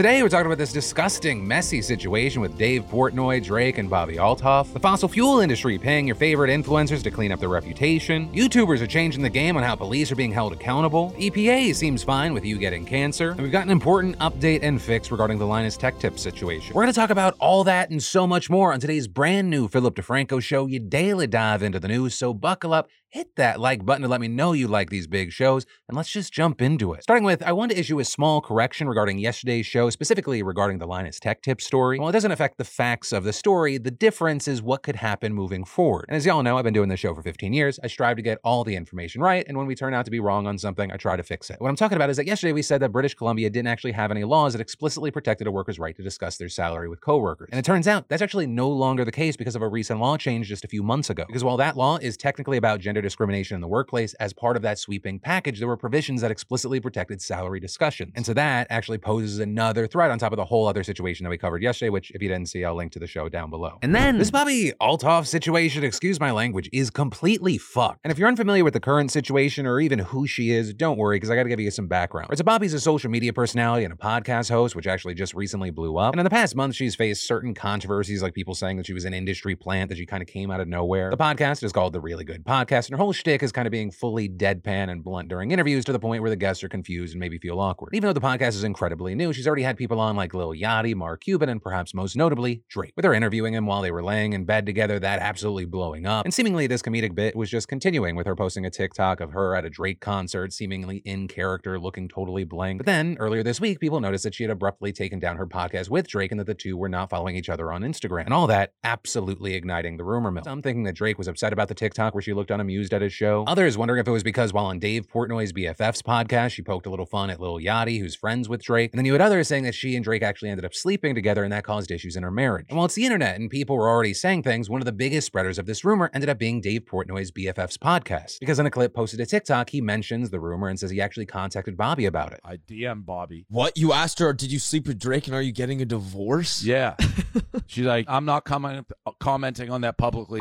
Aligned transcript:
Today, 0.00 0.22
we're 0.22 0.30
talking 0.30 0.46
about 0.46 0.56
this 0.56 0.72
disgusting, 0.72 1.46
messy 1.46 1.82
situation 1.82 2.40
with 2.40 2.56
Dave 2.56 2.84
Portnoy, 2.84 3.44
Drake, 3.44 3.76
and 3.76 3.90
Bobbi 3.90 4.16
Althoff, 4.16 4.72
the 4.72 4.80
fossil 4.80 5.10
fuel 5.10 5.40
industry 5.40 5.76
paying 5.76 6.06
your 6.06 6.16
favorite 6.16 6.48
influencers 6.48 7.02
to 7.02 7.10
clean 7.10 7.30
up 7.30 7.38
their 7.38 7.50
reputation, 7.50 8.32
YouTubers 8.32 8.80
are 8.80 8.86
changing 8.86 9.20
the 9.20 9.28
game 9.28 9.58
on 9.58 9.62
how 9.62 9.76
police 9.76 10.10
are 10.10 10.16
being 10.16 10.32
held 10.32 10.54
accountable, 10.54 11.14
EPA 11.18 11.74
seems 11.74 12.02
fine 12.02 12.32
with 12.32 12.46
you 12.46 12.56
getting 12.56 12.86
cancer, 12.86 13.32
and 13.32 13.42
we've 13.42 13.52
got 13.52 13.64
an 13.64 13.70
important 13.70 14.18
update 14.20 14.60
and 14.62 14.80
fix 14.80 15.10
regarding 15.10 15.38
the 15.38 15.46
Linus 15.46 15.76
Tech 15.76 15.98
Tips 15.98 16.22
situation. 16.22 16.74
We're 16.74 16.84
going 16.84 16.94
to 16.94 16.98
talk 16.98 17.10
about 17.10 17.36
all 17.38 17.62
that 17.64 17.90
and 17.90 18.02
so 18.02 18.26
much 18.26 18.48
more 18.48 18.72
on 18.72 18.80
today's 18.80 19.06
brand 19.06 19.50
new 19.50 19.68
Philip 19.68 19.96
DeFranco 19.96 20.42
show. 20.42 20.64
You 20.64 20.80
daily 20.80 21.26
dive 21.26 21.62
into 21.62 21.78
the 21.78 21.88
news, 21.88 22.14
so 22.14 22.32
buckle 22.32 22.72
up 22.72 22.88
hit 23.10 23.34
that 23.36 23.58
like 23.58 23.84
button 23.84 24.02
to 24.02 24.08
let 24.08 24.20
me 24.20 24.28
know 24.28 24.52
you 24.52 24.68
like 24.68 24.88
these 24.88 25.06
big 25.06 25.32
shows, 25.32 25.66
and 25.88 25.96
let's 25.96 26.10
just 26.10 26.32
jump 26.32 26.62
into 26.62 26.92
it. 26.92 27.02
Starting 27.02 27.24
with, 27.24 27.42
I 27.42 27.52
want 27.52 27.72
to 27.72 27.78
issue 27.78 27.98
a 27.98 28.04
small 28.04 28.40
correction 28.40 28.88
regarding 28.88 29.18
yesterday's 29.18 29.66
show, 29.66 29.90
specifically 29.90 30.42
regarding 30.42 30.78
the 30.78 30.86
Linus 30.86 31.18
Tech 31.18 31.42
Tips 31.42 31.66
story. 31.66 31.98
While 31.98 32.10
it 32.10 32.12
doesn't 32.12 32.30
affect 32.30 32.56
the 32.56 32.64
facts 32.64 33.12
of 33.12 33.24
the 33.24 33.32
story, 33.32 33.78
the 33.78 33.90
difference 33.90 34.46
is 34.46 34.62
what 34.62 34.84
could 34.84 34.96
happen 34.96 35.34
moving 35.34 35.64
forward. 35.64 36.06
And 36.08 36.16
as 36.16 36.24
y'all 36.24 36.42
know, 36.42 36.56
I've 36.56 36.64
been 36.64 36.72
doing 36.72 36.88
this 36.88 37.00
show 37.00 37.14
for 37.14 37.22
15 37.22 37.52
years. 37.52 37.80
I 37.82 37.88
strive 37.88 38.16
to 38.16 38.22
get 38.22 38.38
all 38.44 38.62
the 38.62 38.76
information 38.76 39.20
right, 39.20 39.44
and 39.46 39.58
when 39.58 39.66
we 39.66 39.74
turn 39.74 39.92
out 39.92 40.04
to 40.04 40.10
be 40.10 40.20
wrong 40.20 40.46
on 40.46 40.56
something, 40.56 40.92
I 40.92 40.96
try 40.96 41.16
to 41.16 41.24
fix 41.24 41.50
it. 41.50 41.60
What 41.60 41.68
I'm 41.68 41.76
talking 41.76 41.96
about 41.96 42.10
is 42.10 42.16
that 42.16 42.26
yesterday 42.26 42.52
we 42.52 42.62
said 42.62 42.80
that 42.80 42.92
British 42.92 43.14
Columbia 43.14 43.50
didn't 43.50 43.68
actually 43.68 43.92
have 43.92 44.12
any 44.12 44.22
laws 44.22 44.52
that 44.52 44.60
explicitly 44.60 45.10
protected 45.10 45.48
a 45.48 45.50
worker's 45.50 45.78
right 45.78 45.96
to 45.96 46.02
discuss 46.02 46.36
their 46.36 46.48
salary 46.48 46.88
with 46.88 47.00
coworkers. 47.00 47.48
And 47.50 47.58
it 47.58 47.64
turns 47.64 47.88
out 47.88 48.08
that's 48.08 48.22
actually 48.22 48.46
no 48.46 48.68
longer 48.68 49.04
the 49.04 49.12
case 49.12 49.36
because 49.36 49.56
of 49.56 49.62
a 49.62 49.68
recent 49.68 49.98
law 49.98 50.16
change 50.16 50.46
just 50.46 50.64
a 50.64 50.68
few 50.68 50.84
months 50.84 51.10
ago. 51.10 51.24
Because 51.26 51.42
while 51.42 51.56
that 51.56 51.76
law 51.76 51.96
is 51.96 52.16
technically 52.16 52.56
about 52.56 52.78
gender 52.80 52.99
discrimination 53.02 53.54
in 53.54 53.60
the 53.60 53.68
workplace, 53.68 54.14
as 54.14 54.32
part 54.32 54.56
of 54.56 54.62
that 54.62 54.78
sweeping 54.78 55.18
package, 55.18 55.58
there 55.58 55.68
were 55.68 55.76
provisions 55.76 56.20
that 56.20 56.30
explicitly 56.30 56.80
protected 56.80 57.20
salary 57.20 57.60
discussions. 57.60 58.12
And 58.16 58.24
so 58.26 58.34
that 58.34 58.66
actually 58.70 58.98
poses 58.98 59.38
another 59.38 59.86
threat 59.86 60.10
on 60.10 60.18
top 60.18 60.32
of 60.32 60.36
the 60.36 60.44
whole 60.44 60.66
other 60.66 60.82
situation 60.82 61.24
that 61.24 61.30
we 61.30 61.38
covered 61.38 61.62
yesterday, 61.62 61.90
which 61.90 62.10
if 62.10 62.22
you 62.22 62.28
didn't 62.28 62.48
see, 62.48 62.64
I'll 62.64 62.74
link 62.74 62.92
to 62.92 62.98
the 62.98 63.06
show 63.06 63.28
down 63.28 63.50
below. 63.50 63.78
And 63.82 63.94
then 63.94 64.18
this 64.18 64.30
Bobbi 64.30 64.72
Althoff 64.80 65.26
situation, 65.26 65.84
excuse 65.84 66.20
my 66.20 66.30
language, 66.30 66.68
is 66.72 66.90
completely 66.90 67.58
fucked. 67.58 68.00
And 68.04 68.10
if 68.10 68.18
you're 68.18 68.28
unfamiliar 68.28 68.64
with 68.64 68.74
the 68.74 68.80
current 68.80 69.10
situation 69.10 69.66
or 69.66 69.80
even 69.80 69.98
who 69.98 70.26
she 70.26 70.50
is, 70.50 70.74
don't 70.74 70.98
worry, 70.98 71.16
because 71.16 71.30
I 71.30 71.36
gotta 71.36 71.48
give 71.48 71.60
you 71.60 71.70
some 71.70 71.86
background. 71.86 72.28
Right, 72.30 72.38
so 72.38 72.44
Bobbi's 72.44 72.74
a 72.74 72.80
social 72.80 73.10
media 73.10 73.32
personality 73.32 73.84
and 73.84 73.92
a 73.92 73.96
podcast 73.96 74.50
host, 74.50 74.76
which 74.76 74.86
actually 74.86 75.14
just 75.14 75.34
recently 75.34 75.70
blew 75.70 75.96
up. 75.96 76.12
And 76.14 76.20
in 76.20 76.24
the 76.24 76.30
past 76.30 76.56
month, 76.56 76.74
she's 76.74 76.94
faced 76.94 77.26
certain 77.26 77.54
controversies, 77.54 78.22
like 78.22 78.34
people 78.34 78.54
saying 78.54 78.76
that 78.76 78.86
she 78.86 78.92
was 78.92 79.04
an 79.04 79.14
industry 79.14 79.56
plant, 79.56 79.88
that 79.88 79.98
she 79.98 80.06
kind 80.06 80.22
of 80.22 80.28
came 80.28 80.50
out 80.50 80.60
of 80.60 80.68
nowhere. 80.68 81.10
The 81.10 81.16
podcast 81.16 81.62
is 81.62 81.72
called 81.72 81.92
The 81.92 82.00
Really 82.00 82.24
Good 82.24 82.44
Podcast, 82.44 82.89
and 82.90 82.98
her 82.98 83.04
whole 83.04 83.12
shtick 83.12 83.40
is 83.44 83.52
kind 83.52 83.68
of 83.68 83.70
being 83.70 83.92
fully 83.92 84.28
deadpan 84.28 84.90
and 84.90 85.04
blunt 85.04 85.28
during 85.28 85.52
interviews 85.52 85.84
to 85.84 85.92
the 85.92 85.98
point 86.00 86.22
where 86.22 86.30
the 86.30 86.34
guests 86.34 86.64
are 86.64 86.68
confused 86.68 87.12
and 87.12 87.20
maybe 87.20 87.38
feel 87.38 87.60
awkward. 87.60 87.94
Even 87.94 88.08
though 88.08 88.12
the 88.12 88.20
podcast 88.20 88.48
is 88.48 88.64
incredibly 88.64 89.14
new, 89.14 89.32
she's 89.32 89.46
already 89.46 89.62
had 89.62 89.76
people 89.76 90.00
on 90.00 90.16
like 90.16 90.34
Lil 90.34 90.50
Yachty, 90.50 90.96
Mark 90.96 91.22
Cuban, 91.22 91.48
and 91.48 91.62
perhaps 91.62 91.94
most 91.94 92.16
notably, 92.16 92.64
Drake. 92.68 92.92
With 92.96 93.04
her 93.04 93.14
interviewing 93.14 93.54
him 93.54 93.64
while 93.64 93.80
they 93.80 93.92
were 93.92 94.02
laying 94.02 94.32
in 94.32 94.44
bed 94.44 94.66
together, 94.66 94.98
that 94.98 95.20
absolutely 95.20 95.66
blowing 95.66 96.04
up. 96.04 96.24
And 96.24 96.34
seemingly 96.34 96.66
this 96.66 96.82
comedic 96.82 97.14
bit 97.14 97.36
was 97.36 97.48
just 97.48 97.68
continuing 97.68 98.16
with 98.16 98.26
her 98.26 98.34
posting 98.34 98.66
a 98.66 98.70
TikTok 98.70 99.20
of 99.20 99.30
her 99.30 99.54
at 99.54 99.64
a 99.64 99.70
Drake 99.70 100.00
concert, 100.00 100.52
seemingly 100.52 100.96
in 101.04 101.28
character, 101.28 101.78
looking 101.78 102.08
totally 102.08 102.42
blank. 102.42 102.80
But 102.80 102.86
then, 102.86 103.16
earlier 103.20 103.44
this 103.44 103.60
week, 103.60 103.78
people 103.78 104.00
noticed 104.00 104.24
that 104.24 104.34
she 104.34 104.42
had 104.42 104.50
abruptly 104.50 104.92
taken 104.92 105.20
down 105.20 105.36
her 105.36 105.46
podcast 105.46 105.90
with 105.90 106.08
Drake 106.08 106.32
and 106.32 106.40
that 106.40 106.46
the 106.48 106.54
two 106.54 106.76
were 106.76 106.88
not 106.88 107.08
following 107.08 107.36
each 107.36 107.48
other 107.48 107.70
on 107.70 107.82
Instagram. 107.82 108.24
And 108.24 108.34
all 108.34 108.48
that 108.48 108.72
absolutely 108.82 109.54
igniting 109.54 109.96
the 109.96 110.04
rumor 110.04 110.32
mill. 110.32 110.42
Some 110.42 110.60
thinking 110.60 110.82
that 110.84 110.96
Drake 110.96 111.18
was 111.18 111.28
upset 111.28 111.52
about 111.52 111.68
the 111.68 111.74
TikTok 111.76 112.14
where 112.14 112.22
she 112.22 112.32
looked 112.32 112.50
unamused 112.80 112.94
at 112.94 113.02
his 113.02 113.12
show. 113.12 113.44
Others 113.46 113.78
wondering 113.78 114.00
if 114.00 114.08
it 114.08 114.10
was 114.10 114.22
because 114.22 114.40
because 114.40 114.54
while 114.54 114.66
on 114.66 114.78
Dave 114.78 115.06
Portnoy's 115.06 115.52
BFF's 115.52 116.00
podcast, 116.00 116.52
she 116.52 116.62
poked 116.62 116.86
a 116.86 116.90
little 116.90 117.04
fun 117.04 117.28
at 117.28 117.40
Lil 117.40 117.58
Yachty, 117.58 118.00
who's 118.00 118.14
friends 118.14 118.48
with 118.48 118.62
Drake. 118.62 118.90
And 118.92 118.98
then 118.98 119.04
you 119.04 119.12
had 119.12 119.20
others 119.20 119.48
saying 119.48 119.64
that 119.64 119.74
she 119.74 119.94
and 119.96 120.02
Drake 120.02 120.22
actually 120.22 120.48
ended 120.48 120.64
up 120.64 120.72
sleeping 120.72 121.14
together 121.14 121.44
and 121.44 121.52
that 121.52 121.62
caused 121.62 121.90
issues 121.90 122.16
in 122.16 122.22
her 122.22 122.30
marriage. 122.30 122.64
And 122.70 122.78
while 122.78 122.86
it's 122.86 122.94
the 122.94 123.04
internet 123.04 123.38
and 123.38 123.50
people 123.50 123.76
were 123.76 123.88
already 123.88 124.14
saying 124.14 124.44
things, 124.44 124.70
one 124.70 124.80
of 124.80 124.86
the 124.86 124.92
biggest 124.92 125.26
spreaders 125.26 125.58
of 125.58 125.66
this 125.66 125.84
rumor 125.84 126.10
ended 126.14 126.30
up 126.30 126.38
being 126.38 126.62
Dave 126.62 126.86
Portnoy's 126.86 127.30
BFF's 127.30 127.76
podcast. 127.76 128.38
Because 128.40 128.58
in 128.58 128.64
a 128.64 128.70
clip 128.70 128.94
posted 128.94 129.18
to 129.18 129.26
TikTok, 129.26 129.68
he 129.68 129.82
mentions 129.82 130.30
the 130.30 130.40
rumor 130.40 130.68
and 130.68 130.80
says 130.80 130.90
he 130.90 131.02
actually 131.02 131.26
contacted 131.26 131.76
Bobbi 131.76 132.06
about 132.06 132.32
it. 132.32 132.40
I 132.42 132.56
DM 132.56 133.04
Bobbi. 133.04 133.44
What? 133.50 133.76
You 133.76 133.92
asked 133.92 134.20
her, 134.20 134.32
did 134.32 134.50
you 134.50 134.58
sleep 134.58 134.86
with 134.86 134.98
Drake 134.98 135.26
and 135.26 135.36
are 135.36 135.42
you 135.42 135.52
getting 135.52 135.82
a 135.82 135.84
divorce? 135.84 136.62
Yeah. 136.64 136.96
She's 137.66 137.84
like, 137.84 138.06
I'm 138.08 138.24
not 138.24 138.46
comment- 138.46 138.86
uh, 139.04 139.10
commenting 139.20 139.70
on 139.70 139.82
that 139.82 139.98
publicly. 139.98 140.40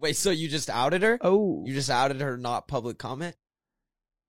Wait, 0.00 0.16
so 0.16 0.30
you 0.30 0.48
just 0.48 0.70
outed 0.70 1.02
her? 1.02 1.18
Oh. 1.20 1.64
You 1.66 1.74
just 1.74 1.90
outed 1.90 2.20
her 2.20 2.36
not 2.36 2.68
public 2.68 2.98
comment? 2.98 3.36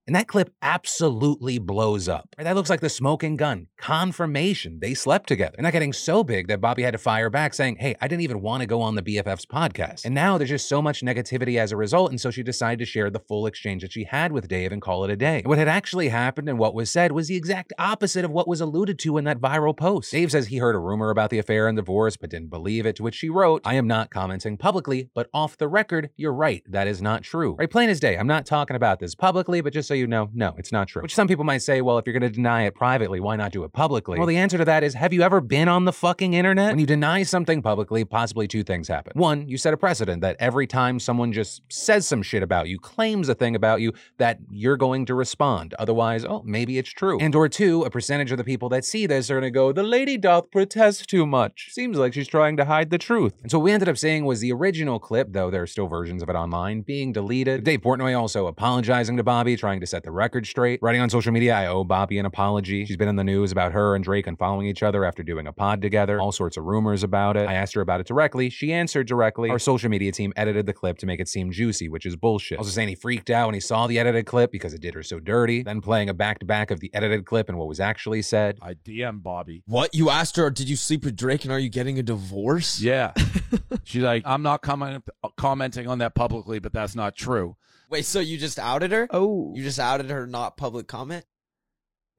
And 0.09 0.15
that 0.15 0.27
clip 0.27 0.51
absolutely 0.63 1.59
blows 1.59 2.09
up. 2.09 2.35
That 2.35 2.55
looks 2.55 2.71
like 2.71 2.79
the 2.79 2.89
smoking 2.89 3.37
gun. 3.37 3.67
Confirmation 3.77 4.79
they 4.79 4.95
slept 4.95 5.27
together. 5.27 5.53
And 5.55 5.67
that 5.67 5.71
getting 5.71 5.93
so 5.93 6.23
big 6.23 6.47
that 6.47 6.59
Bobbi 6.59 6.81
had 6.81 6.93
to 6.93 6.97
fire 6.97 7.29
back 7.29 7.53
saying, 7.53 7.75
Hey, 7.75 7.93
I 8.01 8.07
didn't 8.07 8.23
even 8.23 8.41
want 8.41 8.61
to 8.61 8.65
go 8.65 8.81
on 8.81 8.95
the 8.95 9.03
BFF's 9.03 9.45
podcast. 9.45 10.05
And 10.05 10.15
now 10.15 10.39
there's 10.39 10.49
just 10.49 10.67
so 10.67 10.81
much 10.81 11.01
negativity 11.01 11.59
as 11.59 11.71
a 11.71 11.77
result. 11.77 12.09
And 12.09 12.19
so 12.19 12.31
she 12.31 12.41
decided 12.41 12.79
to 12.79 12.85
share 12.85 13.11
the 13.11 13.19
full 13.19 13.45
exchange 13.45 13.83
that 13.83 13.91
she 13.91 14.05
had 14.05 14.31
with 14.31 14.47
Dave 14.47 14.71
and 14.71 14.81
call 14.81 15.03
it 15.03 15.11
a 15.11 15.15
day. 15.15 15.43
What 15.45 15.59
had 15.59 15.67
actually 15.67 16.09
happened 16.09 16.49
and 16.49 16.57
what 16.57 16.73
was 16.73 16.89
said 16.89 17.11
was 17.11 17.27
the 17.27 17.37
exact 17.37 17.71
opposite 17.77 18.25
of 18.25 18.31
what 18.31 18.47
was 18.47 18.61
alluded 18.61 18.97
to 19.01 19.19
in 19.19 19.25
that 19.25 19.39
viral 19.39 19.77
post. 19.77 20.11
Dave 20.11 20.31
says 20.31 20.47
he 20.47 20.57
heard 20.57 20.73
a 20.73 20.79
rumor 20.79 21.11
about 21.11 21.29
the 21.29 21.37
affair 21.37 21.67
and 21.67 21.77
divorce, 21.77 22.17
but 22.17 22.31
didn't 22.31 22.49
believe 22.49 22.87
it, 22.87 22.95
to 22.95 23.03
which 23.03 23.13
she 23.13 23.29
wrote, 23.29 23.61
I 23.63 23.75
am 23.75 23.85
not 23.85 24.09
commenting 24.09 24.57
publicly, 24.57 25.11
but 25.13 25.29
off 25.35 25.55
the 25.55 25.67
record, 25.67 26.09
you're 26.17 26.33
right. 26.33 26.63
That 26.67 26.87
is 26.87 26.99
not 26.99 27.21
true. 27.21 27.55
Right, 27.59 27.69
plain 27.69 27.89
as 27.91 27.99
day. 27.99 28.17
I'm 28.17 28.25
not 28.25 28.47
talking 28.47 28.75
about 28.75 28.99
this 28.99 29.13
publicly, 29.13 29.61
but 29.61 29.71
just 29.71 29.87
so 29.87 29.98
you 29.99 30.07
know, 30.07 30.29
no, 30.33 30.55
it's 30.57 30.71
not 30.71 30.87
true. 30.87 31.01
Which 31.01 31.13
some 31.13 31.27
people 31.27 31.43
might 31.43 31.61
say, 31.61 31.81
well, 31.81 31.97
if 31.97 32.05
you're 32.05 32.17
going 32.17 32.29
to 32.29 32.35
deny 32.35 32.63
it 32.63 32.75
privately, 32.75 33.19
why 33.19 33.35
not 33.35 33.51
do 33.51 33.63
it 33.63 33.73
publicly? 33.73 34.17
Well, 34.17 34.27
the 34.27 34.37
answer 34.37 34.57
to 34.57 34.65
that 34.65 34.83
is 34.83 34.93
have 34.93 35.13
you 35.13 35.21
ever 35.21 35.41
been 35.41 35.67
on 35.67 35.85
the 35.85 35.93
fucking 35.93 36.33
internet? 36.33 36.71
When 36.71 36.79
you 36.79 36.85
deny 36.85 37.23
something 37.23 37.61
publicly, 37.61 38.05
possibly 38.05 38.47
two 38.47 38.63
things 38.63 38.87
happen. 38.87 39.13
One, 39.15 39.47
you 39.47 39.57
set 39.57 39.73
a 39.73 39.77
precedent 39.77 40.21
that 40.21 40.37
every 40.39 40.67
time 40.67 40.99
someone 40.99 41.33
just 41.33 41.61
says 41.69 42.07
some 42.07 42.21
shit 42.21 42.43
about 42.43 42.67
you, 42.67 42.79
claims 42.79 43.29
a 43.29 43.35
thing 43.35 43.55
about 43.55 43.81
you, 43.81 43.93
that 44.17 44.39
you're 44.49 44.77
going 44.77 45.05
to 45.07 45.15
respond. 45.15 45.73
Otherwise, 45.77 46.25
oh, 46.25 46.41
maybe 46.45 46.77
it's 46.77 46.89
true. 46.89 47.19
And 47.19 47.35
or 47.35 47.49
two, 47.49 47.83
a 47.83 47.89
percentage 47.89 48.31
of 48.31 48.37
the 48.37 48.43
people 48.43 48.69
that 48.69 48.85
see 48.85 49.05
this 49.05 49.29
are 49.29 49.35
going 49.35 49.43
to 49.43 49.51
go, 49.51 49.71
the 49.71 49.83
lady 49.83 50.17
doth 50.17 50.51
protest 50.51 51.09
too 51.09 51.25
much. 51.25 51.69
Seems 51.71 51.97
like 51.97 52.13
she's 52.13 52.27
trying 52.27 52.57
to 52.57 52.65
hide 52.65 52.89
the 52.89 52.97
truth. 52.97 53.33
And 53.41 53.51
so 53.51 53.59
what 53.59 53.65
we 53.65 53.71
ended 53.71 53.89
up 53.89 53.97
seeing 53.97 54.25
was 54.25 54.39
the 54.39 54.51
original 54.51 54.99
clip, 54.99 55.33
though 55.33 55.49
there 55.49 55.61
are 55.61 55.67
still 55.67 55.87
versions 55.87 56.21
of 56.21 56.29
it 56.29 56.35
online, 56.35 56.81
being 56.81 57.11
deleted. 57.11 57.63
Dave 57.63 57.81
Portnoy 57.81 58.17
also 58.19 58.47
apologizing 58.47 59.17
to 59.17 59.23
Bobbi, 59.23 59.57
trying 59.57 59.79
to 59.79 59.87
set 59.89 60.03
the 60.03 60.11
record 60.11 60.29
record 60.29 60.47
straight. 60.47 60.79
Writing 60.81 61.01
on 61.01 61.09
social 61.09 61.31
media, 61.31 61.55
I 61.55 61.65
owe 61.67 61.83
Bobbi 61.83 62.19
an 62.19 62.25
apology. 62.25 62.85
She's 62.85 62.97
been 62.97 63.07
in 63.07 63.15
the 63.15 63.23
news 63.23 63.51
about 63.51 63.71
her 63.71 63.95
and 63.95 64.03
Drake 64.03 64.27
unfollowing 64.27 64.67
each 64.67 64.83
other 64.83 65.03
after 65.03 65.23
doing 65.23 65.47
a 65.47 65.53
pod 65.53 65.81
together. 65.81 66.19
All 66.21 66.31
sorts 66.31 66.55
of 66.55 66.65
rumors 66.65 67.03
about 67.03 67.35
it. 67.35 67.49
I 67.49 67.55
asked 67.55 67.73
her 67.73 67.81
about 67.81 67.99
it 67.99 68.07
directly. 68.07 68.49
She 68.49 68.71
answered 68.71 69.07
directly. 69.07 69.49
Our 69.49 69.59
social 69.59 69.89
media 69.89 70.11
team 70.11 70.31
edited 70.35 70.65
the 70.65 70.73
clip 70.73 70.97
to 70.99 71.05
make 71.05 71.19
it 71.19 71.27
seem 71.27 71.51
juicy, 71.51 71.89
which 71.89 72.05
is 72.05 72.15
bullshit. 72.15 72.59
Also 72.59 72.69
saying 72.69 72.89
he 72.89 72.95
freaked 72.95 73.29
out 73.31 73.47
when 73.47 73.55
he 73.55 73.59
saw 73.59 73.87
the 73.87 73.97
edited 73.99 74.27
clip 74.27 74.51
because 74.51 74.73
it 74.73 74.81
did 74.81 74.93
her 74.93 75.03
so 75.03 75.19
dirty. 75.19 75.63
Then 75.63 75.81
playing 75.81 76.09
a 76.09 76.13
back 76.13 76.39
to 76.39 76.45
back 76.45 76.69
of 76.69 76.79
the 76.79 76.93
edited 76.93 77.25
clip 77.25 77.49
and 77.49 77.57
what 77.57 77.67
was 77.67 77.79
actually 77.79 78.21
said. 78.21 78.59
I 78.61 78.75
DM 78.75 79.21
Bobbi. 79.21 79.63
What? 79.65 79.93
You 79.95 80.09
asked 80.09 80.35
her, 80.37 80.49
did 80.51 80.69
you 80.69 80.75
sleep 80.75 81.03
with 81.03 81.15
Drake 81.15 81.43
and 81.43 81.51
are 81.51 81.59
you 81.59 81.69
getting 81.69 81.97
a 81.97 82.03
divorce? 82.03 82.79
Yeah. 82.79 83.13
She's 83.83 84.03
like, 84.03 84.23
I'm 84.25 84.43
not 84.43 84.61
comment- 84.61 85.03
uh, 85.23 85.29
commenting 85.37 85.87
on 85.87 85.97
that 85.99 86.13
publicly, 86.13 86.59
but 86.59 86.71
that's 86.71 86.95
not 86.95 87.15
true. 87.15 87.55
Wait, 87.89 88.05
so 88.05 88.19
you 88.19 88.37
just 88.37 88.59
outed 88.59 88.91
her? 88.91 89.07
Oh. 89.09 89.51
You 89.55 89.63
just 89.63 89.79
outed 89.79 90.11
her 90.11 90.27
not 90.27 90.57
public 90.57 90.87
comment? 90.87 91.25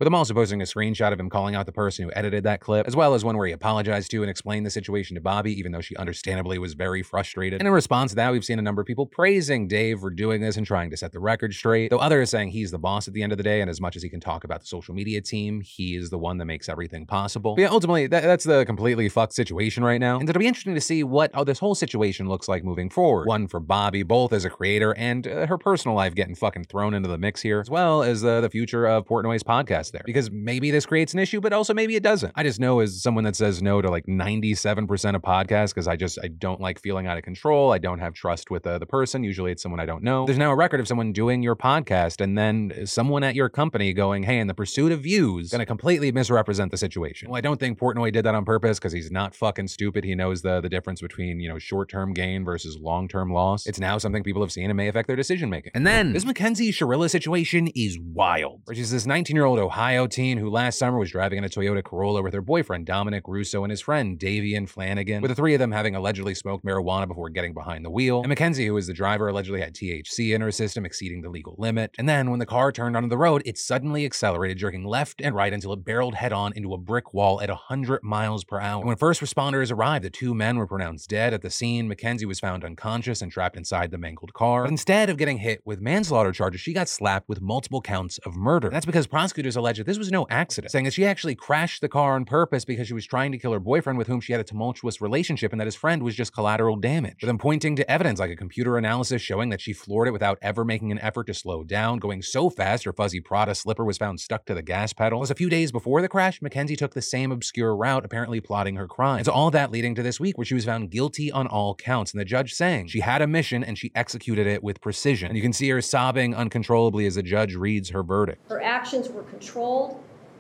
With 0.00 0.06
him 0.06 0.14
also 0.14 0.32
posting 0.32 0.62
a 0.62 0.64
screenshot 0.64 1.12
of 1.12 1.20
him 1.20 1.28
calling 1.28 1.54
out 1.54 1.66
the 1.66 1.72
person 1.72 2.06
who 2.06 2.12
edited 2.16 2.44
that 2.44 2.60
clip, 2.60 2.86
as 2.86 2.96
well 2.96 3.12
as 3.12 3.22
one 3.22 3.36
where 3.36 3.46
he 3.46 3.52
apologized 3.52 4.10
to 4.12 4.22
and 4.22 4.30
explained 4.30 4.64
the 4.64 4.70
situation 4.70 5.14
to 5.14 5.20
Bobbi, 5.20 5.48
even 5.48 5.72
though 5.72 5.82
she 5.82 5.94
understandably 5.96 6.58
was 6.58 6.72
very 6.72 7.02
frustrated. 7.02 7.60
And 7.60 7.68
in 7.68 7.74
response 7.74 8.12
to 8.12 8.16
that, 8.16 8.32
we've 8.32 8.42
seen 8.42 8.58
a 8.58 8.62
number 8.62 8.80
of 8.80 8.86
people 8.86 9.04
praising 9.04 9.68
Dave 9.68 10.00
for 10.00 10.08
doing 10.08 10.40
this 10.40 10.56
and 10.56 10.66
trying 10.66 10.88
to 10.88 10.96
set 10.96 11.12
the 11.12 11.20
record 11.20 11.52
straight, 11.52 11.90
though 11.90 11.98
others 11.98 12.30
saying 12.30 12.48
he's 12.48 12.70
the 12.70 12.78
boss 12.78 13.08
at 13.08 13.12
the 13.12 13.22
end 13.22 13.30
of 13.30 13.36
the 13.36 13.44
day, 13.44 13.60
and 13.60 13.68
as 13.68 13.78
much 13.78 13.94
as 13.94 14.02
he 14.02 14.08
can 14.08 14.20
talk 14.20 14.42
about 14.42 14.62
the 14.62 14.66
social 14.66 14.94
media 14.94 15.20
team, 15.20 15.60
he 15.60 15.96
is 15.96 16.08
the 16.08 16.16
one 16.16 16.38
that 16.38 16.46
makes 16.46 16.70
everything 16.70 17.04
possible. 17.04 17.54
But 17.54 17.60
yeah, 17.60 17.68
ultimately, 17.68 18.06
that, 18.06 18.22
that's 18.22 18.44
the 18.44 18.64
completely 18.64 19.10
fucked 19.10 19.34
situation 19.34 19.84
right 19.84 20.00
now, 20.00 20.18
and 20.18 20.26
it'll 20.26 20.40
be 20.40 20.46
interesting 20.46 20.74
to 20.76 20.80
see 20.80 21.04
what 21.04 21.30
how 21.34 21.44
this 21.44 21.58
whole 21.58 21.74
situation 21.74 22.26
looks 22.26 22.48
like 22.48 22.64
moving 22.64 22.88
forward. 22.88 23.26
One 23.26 23.48
for 23.48 23.60
Bobbi, 23.60 24.08
both 24.08 24.32
as 24.32 24.46
a 24.46 24.50
creator 24.50 24.94
and 24.96 25.26
uh, 25.26 25.46
her 25.46 25.58
personal 25.58 25.94
life 25.94 26.14
getting 26.14 26.36
fucking 26.36 26.64
thrown 26.64 26.94
into 26.94 27.10
the 27.10 27.18
mix 27.18 27.42
here, 27.42 27.60
as 27.60 27.68
well 27.68 28.02
as 28.02 28.24
uh, 28.24 28.40
the 28.40 28.48
future 28.48 28.86
of 28.86 29.04
Portnoy's 29.04 29.42
podcast 29.42 29.89
there, 29.90 30.02
because 30.04 30.30
maybe 30.30 30.70
this 30.70 30.86
creates 30.86 31.12
an 31.12 31.18
issue, 31.18 31.40
but 31.40 31.52
also 31.52 31.74
maybe 31.74 31.96
it 31.96 32.02
doesn't. 32.02 32.32
I 32.36 32.42
just 32.42 32.60
know 32.60 32.80
as 32.80 33.02
someone 33.02 33.24
that 33.24 33.36
says 33.36 33.62
no 33.62 33.80
to 33.82 33.90
like 33.90 34.06
97% 34.06 35.14
of 35.14 35.22
podcasts 35.22 35.70
because 35.70 35.88
I 35.88 35.96
just 35.96 36.18
I 36.22 36.28
don't 36.28 36.60
like 36.60 36.78
feeling 36.80 37.06
out 37.06 37.16
of 37.16 37.24
control. 37.24 37.72
I 37.72 37.78
don't 37.78 37.98
have 37.98 38.14
trust 38.14 38.50
with 38.50 38.66
uh, 38.66 38.78
the 38.78 38.86
person. 38.86 39.24
Usually 39.24 39.52
it's 39.52 39.62
someone 39.62 39.80
I 39.80 39.86
don't 39.86 40.02
know. 40.02 40.26
There's 40.26 40.38
now 40.38 40.50
a 40.50 40.56
record 40.56 40.80
of 40.80 40.88
someone 40.88 41.12
doing 41.12 41.42
your 41.42 41.56
podcast 41.56 42.20
and 42.20 42.36
then 42.36 42.86
someone 42.86 43.24
at 43.24 43.34
your 43.34 43.48
company 43.48 43.92
going, 43.92 44.24
"Hey, 44.24 44.38
in 44.38 44.46
the 44.46 44.54
pursuit 44.54 44.92
of 44.92 45.00
views, 45.00 45.50
going 45.50 45.60
to 45.60 45.66
completely 45.66 46.12
misrepresent 46.12 46.70
the 46.70 46.76
situation." 46.76 47.30
Well, 47.30 47.38
I 47.38 47.40
don't 47.40 47.58
think 47.58 47.78
Portnoy 47.78 48.12
did 48.12 48.24
that 48.24 48.34
on 48.34 48.44
purpose 48.44 48.78
because 48.78 48.92
he's 48.92 49.10
not 49.10 49.34
fucking 49.34 49.68
stupid. 49.68 50.04
He 50.04 50.14
knows 50.14 50.42
the 50.42 50.60
the 50.60 50.68
difference 50.68 51.00
between 51.00 51.40
you 51.40 51.48
know 51.48 51.58
short 51.58 51.88
term 51.88 52.12
gain 52.12 52.44
versus 52.44 52.76
long 52.78 53.08
term 53.08 53.32
loss. 53.32 53.66
It's 53.66 53.80
now 53.80 53.98
something 53.98 54.22
people 54.22 54.42
have 54.42 54.52
seen 54.52 54.70
and 54.70 54.76
may 54.76 54.88
affect 54.88 55.06
their 55.06 55.16
decision 55.16 55.50
making. 55.50 55.72
And 55.74 55.86
then 55.86 56.12
this 56.12 56.24
Mackenzie 56.24 56.72
Shirilla 56.72 57.10
situation 57.10 57.68
is 57.68 57.98
wild. 57.98 58.62
She's 58.72 58.90
this 58.90 59.06
19 59.06 59.34
year 59.36 59.44
old 59.44 59.58
Ohio 59.58 59.79
Ohio 59.80 60.06
teen 60.06 60.36
who 60.36 60.50
last 60.50 60.78
summer 60.78 60.98
was 60.98 61.10
driving 61.10 61.38
in 61.38 61.44
a 61.44 61.48
Toyota 61.48 61.82
Corolla 61.82 62.20
with 62.20 62.34
her 62.34 62.42
boyfriend 62.42 62.84
Dominic 62.84 63.22
Russo 63.26 63.64
and 63.64 63.70
his 63.70 63.80
friend 63.80 64.18
Davion 64.18 64.68
Flanagan, 64.68 65.22
with 65.22 65.30
the 65.30 65.34
three 65.34 65.54
of 65.54 65.58
them 65.58 65.72
having 65.72 65.94
allegedly 65.94 66.34
smoked 66.34 66.66
marijuana 66.66 67.08
before 67.08 67.30
getting 67.30 67.54
behind 67.54 67.82
the 67.82 67.88
wheel. 67.88 68.18
And 68.20 68.28
Mackenzie, 68.28 68.66
who 68.66 68.74
was 68.74 68.88
the 68.88 68.92
driver, 68.92 69.28
allegedly 69.28 69.62
had 69.62 69.72
THC 69.72 70.34
in 70.34 70.42
her 70.42 70.52
system, 70.52 70.84
exceeding 70.84 71.22
the 71.22 71.30
legal 71.30 71.54
limit. 71.56 71.94
And 71.96 72.06
then 72.06 72.28
when 72.28 72.40
the 72.40 72.44
car 72.44 72.72
turned 72.72 72.94
onto 72.94 73.08
the 73.08 73.16
road, 73.16 73.40
it 73.46 73.56
suddenly 73.56 74.04
accelerated, 74.04 74.58
jerking 74.58 74.84
left 74.84 75.22
and 75.22 75.34
right 75.34 75.50
until 75.50 75.72
it 75.72 75.82
barreled 75.82 76.14
head 76.14 76.34
on 76.34 76.52
into 76.54 76.74
a 76.74 76.78
brick 76.78 77.14
wall 77.14 77.40
at 77.40 77.48
100 77.48 78.02
miles 78.02 78.44
per 78.44 78.60
hour. 78.60 78.80
And 78.80 78.88
when 78.88 78.98
first 78.98 79.22
responders 79.22 79.72
arrived, 79.72 80.04
the 80.04 80.10
two 80.10 80.34
men 80.34 80.58
were 80.58 80.66
pronounced 80.66 81.08
dead 81.08 81.32
at 81.32 81.40
the 81.40 81.48
scene. 81.48 81.88
Mackenzie 81.88 82.26
was 82.26 82.38
found 82.38 82.64
unconscious 82.64 83.22
and 83.22 83.32
trapped 83.32 83.56
inside 83.56 83.92
the 83.92 83.98
mangled 83.98 84.34
car. 84.34 84.64
But 84.64 84.72
instead 84.72 85.08
of 85.08 85.16
getting 85.16 85.38
hit 85.38 85.62
with 85.64 85.80
manslaughter 85.80 86.32
charges, 86.32 86.60
she 86.60 86.74
got 86.74 86.86
slapped 86.86 87.30
with 87.30 87.40
multiple 87.40 87.80
counts 87.80 88.18
of 88.26 88.36
murder. 88.36 88.66
And 88.68 88.76
that's 88.76 88.84
because 88.84 89.06
prosecutors 89.06 89.56
allege 89.56 89.69
that 89.78 89.86
this 89.86 89.98
was 89.98 90.10
no 90.10 90.26
accident, 90.30 90.72
saying 90.72 90.84
that 90.84 90.92
she 90.92 91.04
actually 91.04 91.34
crashed 91.34 91.80
the 91.80 91.88
car 91.88 92.14
on 92.14 92.24
purpose 92.24 92.64
because 92.64 92.86
she 92.86 92.94
was 92.94 93.06
trying 93.06 93.32
to 93.32 93.38
kill 93.38 93.52
her 93.52 93.60
boyfriend 93.60 93.98
with 93.98 94.06
whom 94.06 94.20
she 94.20 94.32
had 94.32 94.40
a 94.40 94.44
tumultuous 94.44 95.00
relationship 95.00 95.52
and 95.52 95.60
that 95.60 95.66
his 95.66 95.74
friend 95.74 96.02
was 96.02 96.14
just 96.14 96.32
collateral 96.32 96.76
damage. 96.76 97.16
With 97.20 97.28
them 97.28 97.38
pointing 97.38 97.76
to 97.76 97.90
evidence 97.90 98.20
like 98.20 98.30
a 98.30 98.36
computer 98.36 98.76
analysis 98.76 99.22
showing 99.22 99.50
that 99.50 99.60
she 99.60 99.72
floored 99.72 100.08
it 100.08 100.12
without 100.12 100.38
ever 100.42 100.64
making 100.64 100.92
an 100.92 100.98
effort 101.00 101.26
to 101.28 101.34
slow 101.34 101.64
down, 101.64 101.98
going 101.98 102.22
so 102.22 102.50
fast 102.50 102.84
her 102.84 102.92
fuzzy 102.92 103.20
Prada 103.20 103.54
slipper 103.54 103.84
was 103.84 103.98
found 103.98 104.20
stuck 104.20 104.44
to 104.46 104.54
the 104.54 104.62
gas 104.62 104.92
pedal. 104.92 105.20
Plus, 105.20 105.30
a 105.30 105.34
few 105.34 105.50
days 105.50 105.72
before 105.72 106.02
the 106.02 106.08
crash, 106.08 106.40
Mackenzie 106.42 106.76
took 106.76 106.94
the 106.94 107.02
same 107.02 107.32
obscure 107.32 107.76
route, 107.76 108.04
apparently 108.04 108.40
plotting 108.40 108.76
her 108.76 108.86
crime. 108.86 109.18
And 109.18 109.26
so 109.26 109.32
all 109.32 109.50
that 109.50 109.70
leading 109.70 109.94
to 109.94 110.02
this 110.02 110.18
week 110.18 110.38
where 110.38 110.44
she 110.44 110.54
was 110.54 110.64
found 110.64 110.90
guilty 110.90 111.30
on 111.30 111.46
all 111.46 111.74
counts, 111.74 112.12
and 112.12 112.20
the 112.20 112.24
judge 112.24 112.52
saying 112.54 112.88
she 112.88 113.00
had 113.00 113.22
a 113.22 113.26
mission 113.26 113.62
and 113.62 113.78
she 113.78 113.90
executed 113.94 114.46
it 114.46 114.62
with 114.62 114.80
precision. 114.80 115.28
And 115.28 115.36
you 115.36 115.42
can 115.42 115.52
see 115.52 115.68
her 115.68 115.80
sobbing 115.80 116.34
uncontrollably 116.34 117.06
as 117.06 117.16
the 117.16 117.22
judge 117.22 117.54
reads 117.54 117.90
her 117.90 118.02
verdict. 118.02 118.48
Her 118.48 118.62
actions 118.62 119.08
were 119.08 119.22
controlled, 119.22 119.49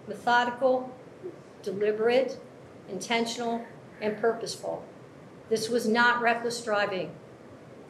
methodical, 0.06 0.90
deliberate, 1.62 2.38
intentional, 2.88 3.64
and 4.00 4.18
purposeful. 4.18 4.84
This 5.48 5.68
was 5.68 5.86
not 5.86 6.20
reckless 6.20 6.62
driving. 6.62 7.10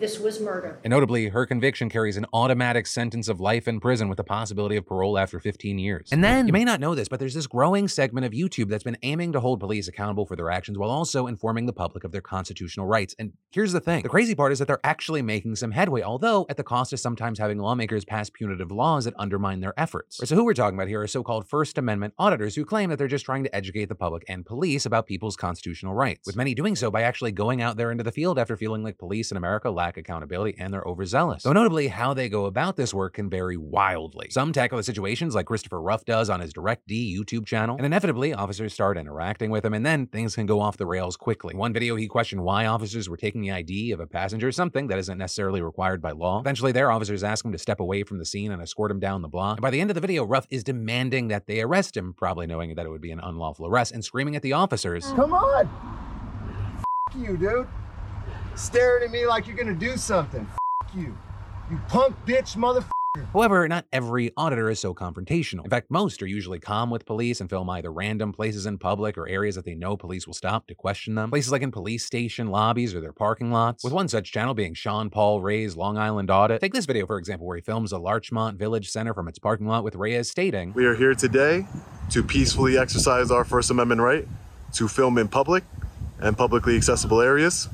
This 0.00 0.18
was 0.18 0.40
murder. 0.40 0.80
And 0.82 0.90
notably, 0.90 1.28
her 1.28 1.44
conviction 1.44 1.90
carries 1.90 2.16
an 2.16 2.24
automatic 2.32 2.86
sentence 2.86 3.28
of 3.28 3.38
life 3.38 3.68
in 3.68 3.80
prison 3.80 4.08
with 4.08 4.16
the 4.16 4.24
possibility 4.24 4.76
of 4.76 4.86
parole 4.86 5.18
after 5.18 5.38
15 5.38 5.78
years. 5.78 6.08
And 6.10 6.24
then, 6.24 6.46
you 6.46 6.54
may 6.54 6.64
not 6.64 6.80
know 6.80 6.94
this, 6.94 7.06
but 7.06 7.20
there's 7.20 7.34
this 7.34 7.46
growing 7.46 7.86
segment 7.86 8.24
of 8.24 8.32
YouTube 8.32 8.70
that's 8.70 8.82
been 8.82 8.96
aiming 9.02 9.32
to 9.32 9.40
hold 9.40 9.60
police 9.60 9.88
accountable 9.88 10.24
for 10.24 10.36
their 10.36 10.50
actions 10.50 10.78
while 10.78 10.88
also 10.88 11.26
informing 11.26 11.66
the 11.66 11.74
public 11.74 12.04
of 12.04 12.12
their 12.12 12.22
constitutional 12.22 12.86
rights. 12.86 13.14
And 13.18 13.34
here's 13.50 13.72
the 13.72 13.80
thing 13.80 14.02
the 14.02 14.08
crazy 14.08 14.34
part 14.34 14.52
is 14.52 14.58
that 14.60 14.68
they're 14.68 14.80
actually 14.84 15.20
making 15.20 15.56
some 15.56 15.70
headway, 15.70 16.00
although 16.00 16.46
at 16.48 16.56
the 16.56 16.64
cost 16.64 16.94
of 16.94 17.00
sometimes 17.00 17.38
having 17.38 17.58
lawmakers 17.58 18.06
pass 18.06 18.30
punitive 18.30 18.72
laws 18.72 19.04
that 19.04 19.12
undermine 19.18 19.60
their 19.60 19.78
efforts. 19.78 20.16
So, 20.26 20.34
who 20.34 20.46
we're 20.46 20.54
talking 20.54 20.78
about 20.78 20.88
here 20.88 21.02
are 21.02 21.08
so 21.08 21.22
called 21.22 21.46
First 21.46 21.76
Amendment 21.76 22.14
auditors 22.18 22.54
who 22.54 22.64
claim 22.64 22.88
that 22.88 22.96
they're 22.96 23.06
just 23.06 23.26
trying 23.26 23.44
to 23.44 23.54
educate 23.54 23.90
the 23.90 23.94
public 23.94 24.24
and 24.28 24.46
police 24.46 24.86
about 24.86 25.06
people's 25.06 25.36
constitutional 25.36 25.92
rights, 25.92 26.26
with 26.26 26.36
many 26.36 26.54
doing 26.54 26.74
so 26.74 26.90
by 26.90 27.02
actually 27.02 27.32
going 27.32 27.60
out 27.60 27.76
there 27.76 27.90
into 27.90 28.02
the 28.02 28.12
field 28.12 28.38
after 28.38 28.56
feeling 28.56 28.82
like 28.82 28.96
police 28.96 29.30
in 29.30 29.36
America 29.36 29.68
lack 29.68 29.89
accountability 29.96 30.56
and 30.58 30.72
they're 30.72 30.86
overzealous. 30.86 31.42
Though 31.42 31.52
notably, 31.52 31.88
how 31.88 32.14
they 32.14 32.28
go 32.28 32.46
about 32.46 32.76
this 32.76 32.94
work 32.94 33.14
can 33.14 33.30
vary 33.30 33.56
wildly. 33.56 34.28
Some 34.30 34.52
tackle 34.52 34.78
the 34.78 34.84
situations 34.84 35.34
like 35.34 35.46
Christopher 35.46 35.80
Ruff 35.80 36.04
does 36.04 36.30
on 36.30 36.40
his 36.40 36.52
Direct 36.52 36.86
D 36.86 37.16
YouTube 37.18 37.46
channel, 37.46 37.76
and 37.76 37.86
inevitably, 37.86 38.32
officers 38.32 38.72
start 38.72 38.96
interacting 38.96 39.50
with 39.50 39.64
him, 39.64 39.74
and 39.74 39.84
then 39.84 40.06
things 40.06 40.34
can 40.34 40.46
go 40.46 40.60
off 40.60 40.76
the 40.76 40.86
rails 40.86 41.16
quickly. 41.16 41.54
In 41.54 41.58
one 41.58 41.72
video, 41.72 41.96
he 41.96 42.06
questioned 42.06 42.42
why 42.42 42.66
officers 42.66 43.08
were 43.08 43.16
taking 43.16 43.40
the 43.40 43.50
ID 43.50 43.92
of 43.92 44.00
a 44.00 44.06
passenger, 44.06 44.50
something 44.52 44.88
that 44.88 44.98
isn't 44.98 45.18
necessarily 45.18 45.60
required 45.60 46.00
by 46.00 46.12
law. 46.12 46.40
Eventually, 46.40 46.72
their 46.72 46.90
officers 46.90 47.22
ask 47.22 47.44
him 47.44 47.52
to 47.52 47.58
step 47.58 47.80
away 47.80 48.02
from 48.02 48.18
the 48.18 48.24
scene 48.24 48.52
and 48.52 48.62
escort 48.62 48.90
him 48.90 49.00
down 49.00 49.22
the 49.22 49.28
block. 49.28 49.58
And 49.58 49.62
by 49.62 49.70
the 49.70 49.80
end 49.80 49.90
of 49.90 49.94
the 49.94 50.00
video, 50.00 50.24
Ruff 50.24 50.46
is 50.50 50.64
demanding 50.64 51.28
that 51.28 51.46
they 51.46 51.60
arrest 51.60 51.96
him, 51.96 52.12
probably 52.12 52.46
knowing 52.46 52.74
that 52.74 52.86
it 52.86 52.90
would 52.90 53.00
be 53.00 53.12
an 53.12 53.20
unlawful 53.20 53.66
arrest, 53.66 53.92
and 53.92 54.04
screaming 54.04 54.36
at 54.36 54.42
the 54.42 54.52
officers. 54.52 55.04
Come 55.12 55.32
on! 55.32 55.68
F 57.10 57.16
you, 57.16 57.36
dude. 57.36 57.66
Staring 58.60 59.02
at 59.02 59.10
me 59.10 59.26
like 59.26 59.46
you're 59.46 59.56
gonna 59.56 59.72
do 59.72 59.96
something. 59.96 60.46
F 60.84 60.94
you. 60.94 61.16
You 61.70 61.80
punk 61.88 62.14
bitch 62.26 62.56
mother. 62.56 62.84
However, 63.32 63.66
not 63.66 63.86
every 63.90 64.32
auditor 64.36 64.68
is 64.68 64.78
so 64.78 64.92
confrontational. 64.92 65.64
In 65.64 65.70
fact, 65.70 65.90
most 65.90 66.22
are 66.22 66.26
usually 66.26 66.58
calm 66.58 66.90
with 66.90 67.06
police 67.06 67.40
and 67.40 67.48
film 67.48 67.70
either 67.70 67.90
random 67.90 68.32
places 68.32 68.66
in 68.66 68.76
public 68.76 69.16
or 69.16 69.26
areas 69.26 69.54
that 69.54 69.64
they 69.64 69.74
know 69.74 69.96
police 69.96 70.26
will 70.26 70.34
stop 70.34 70.66
to 70.66 70.74
question 70.74 71.14
them. 71.14 71.30
Places 71.30 71.50
like 71.50 71.62
in 71.62 71.70
police 71.70 72.04
station 72.04 72.48
lobbies 72.48 72.94
or 72.94 73.00
their 73.00 73.14
parking 73.14 73.50
lots. 73.50 73.82
With 73.82 73.94
one 73.94 74.08
such 74.08 74.30
channel 74.30 74.52
being 74.52 74.74
Sean 74.74 75.08
Paul 75.08 75.40
Reyes' 75.40 75.74
Long 75.74 75.96
Island 75.96 76.30
Audit. 76.30 76.60
Take 76.60 76.74
this 76.74 76.86
video, 76.86 77.06
for 77.06 77.16
example, 77.16 77.46
where 77.46 77.56
he 77.56 77.62
films 77.62 77.92
a 77.92 77.98
Larchmont 77.98 78.58
Village 78.58 78.90
Center 78.90 79.14
from 79.14 79.26
its 79.26 79.38
parking 79.38 79.68
lot 79.68 79.84
with 79.84 79.94
Reyes 79.94 80.30
stating, 80.30 80.74
We 80.74 80.84
are 80.84 80.94
here 80.94 81.14
today 81.14 81.66
to 82.10 82.22
peacefully 82.22 82.76
exercise 82.76 83.30
our 83.30 83.44
First 83.46 83.70
Amendment 83.70 84.02
right 84.02 84.28
to 84.74 84.86
film 84.86 85.16
in 85.16 85.28
public 85.28 85.64
and 86.20 86.36
publicly 86.36 86.76
accessible 86.76 87.22
areas 87.22 87.70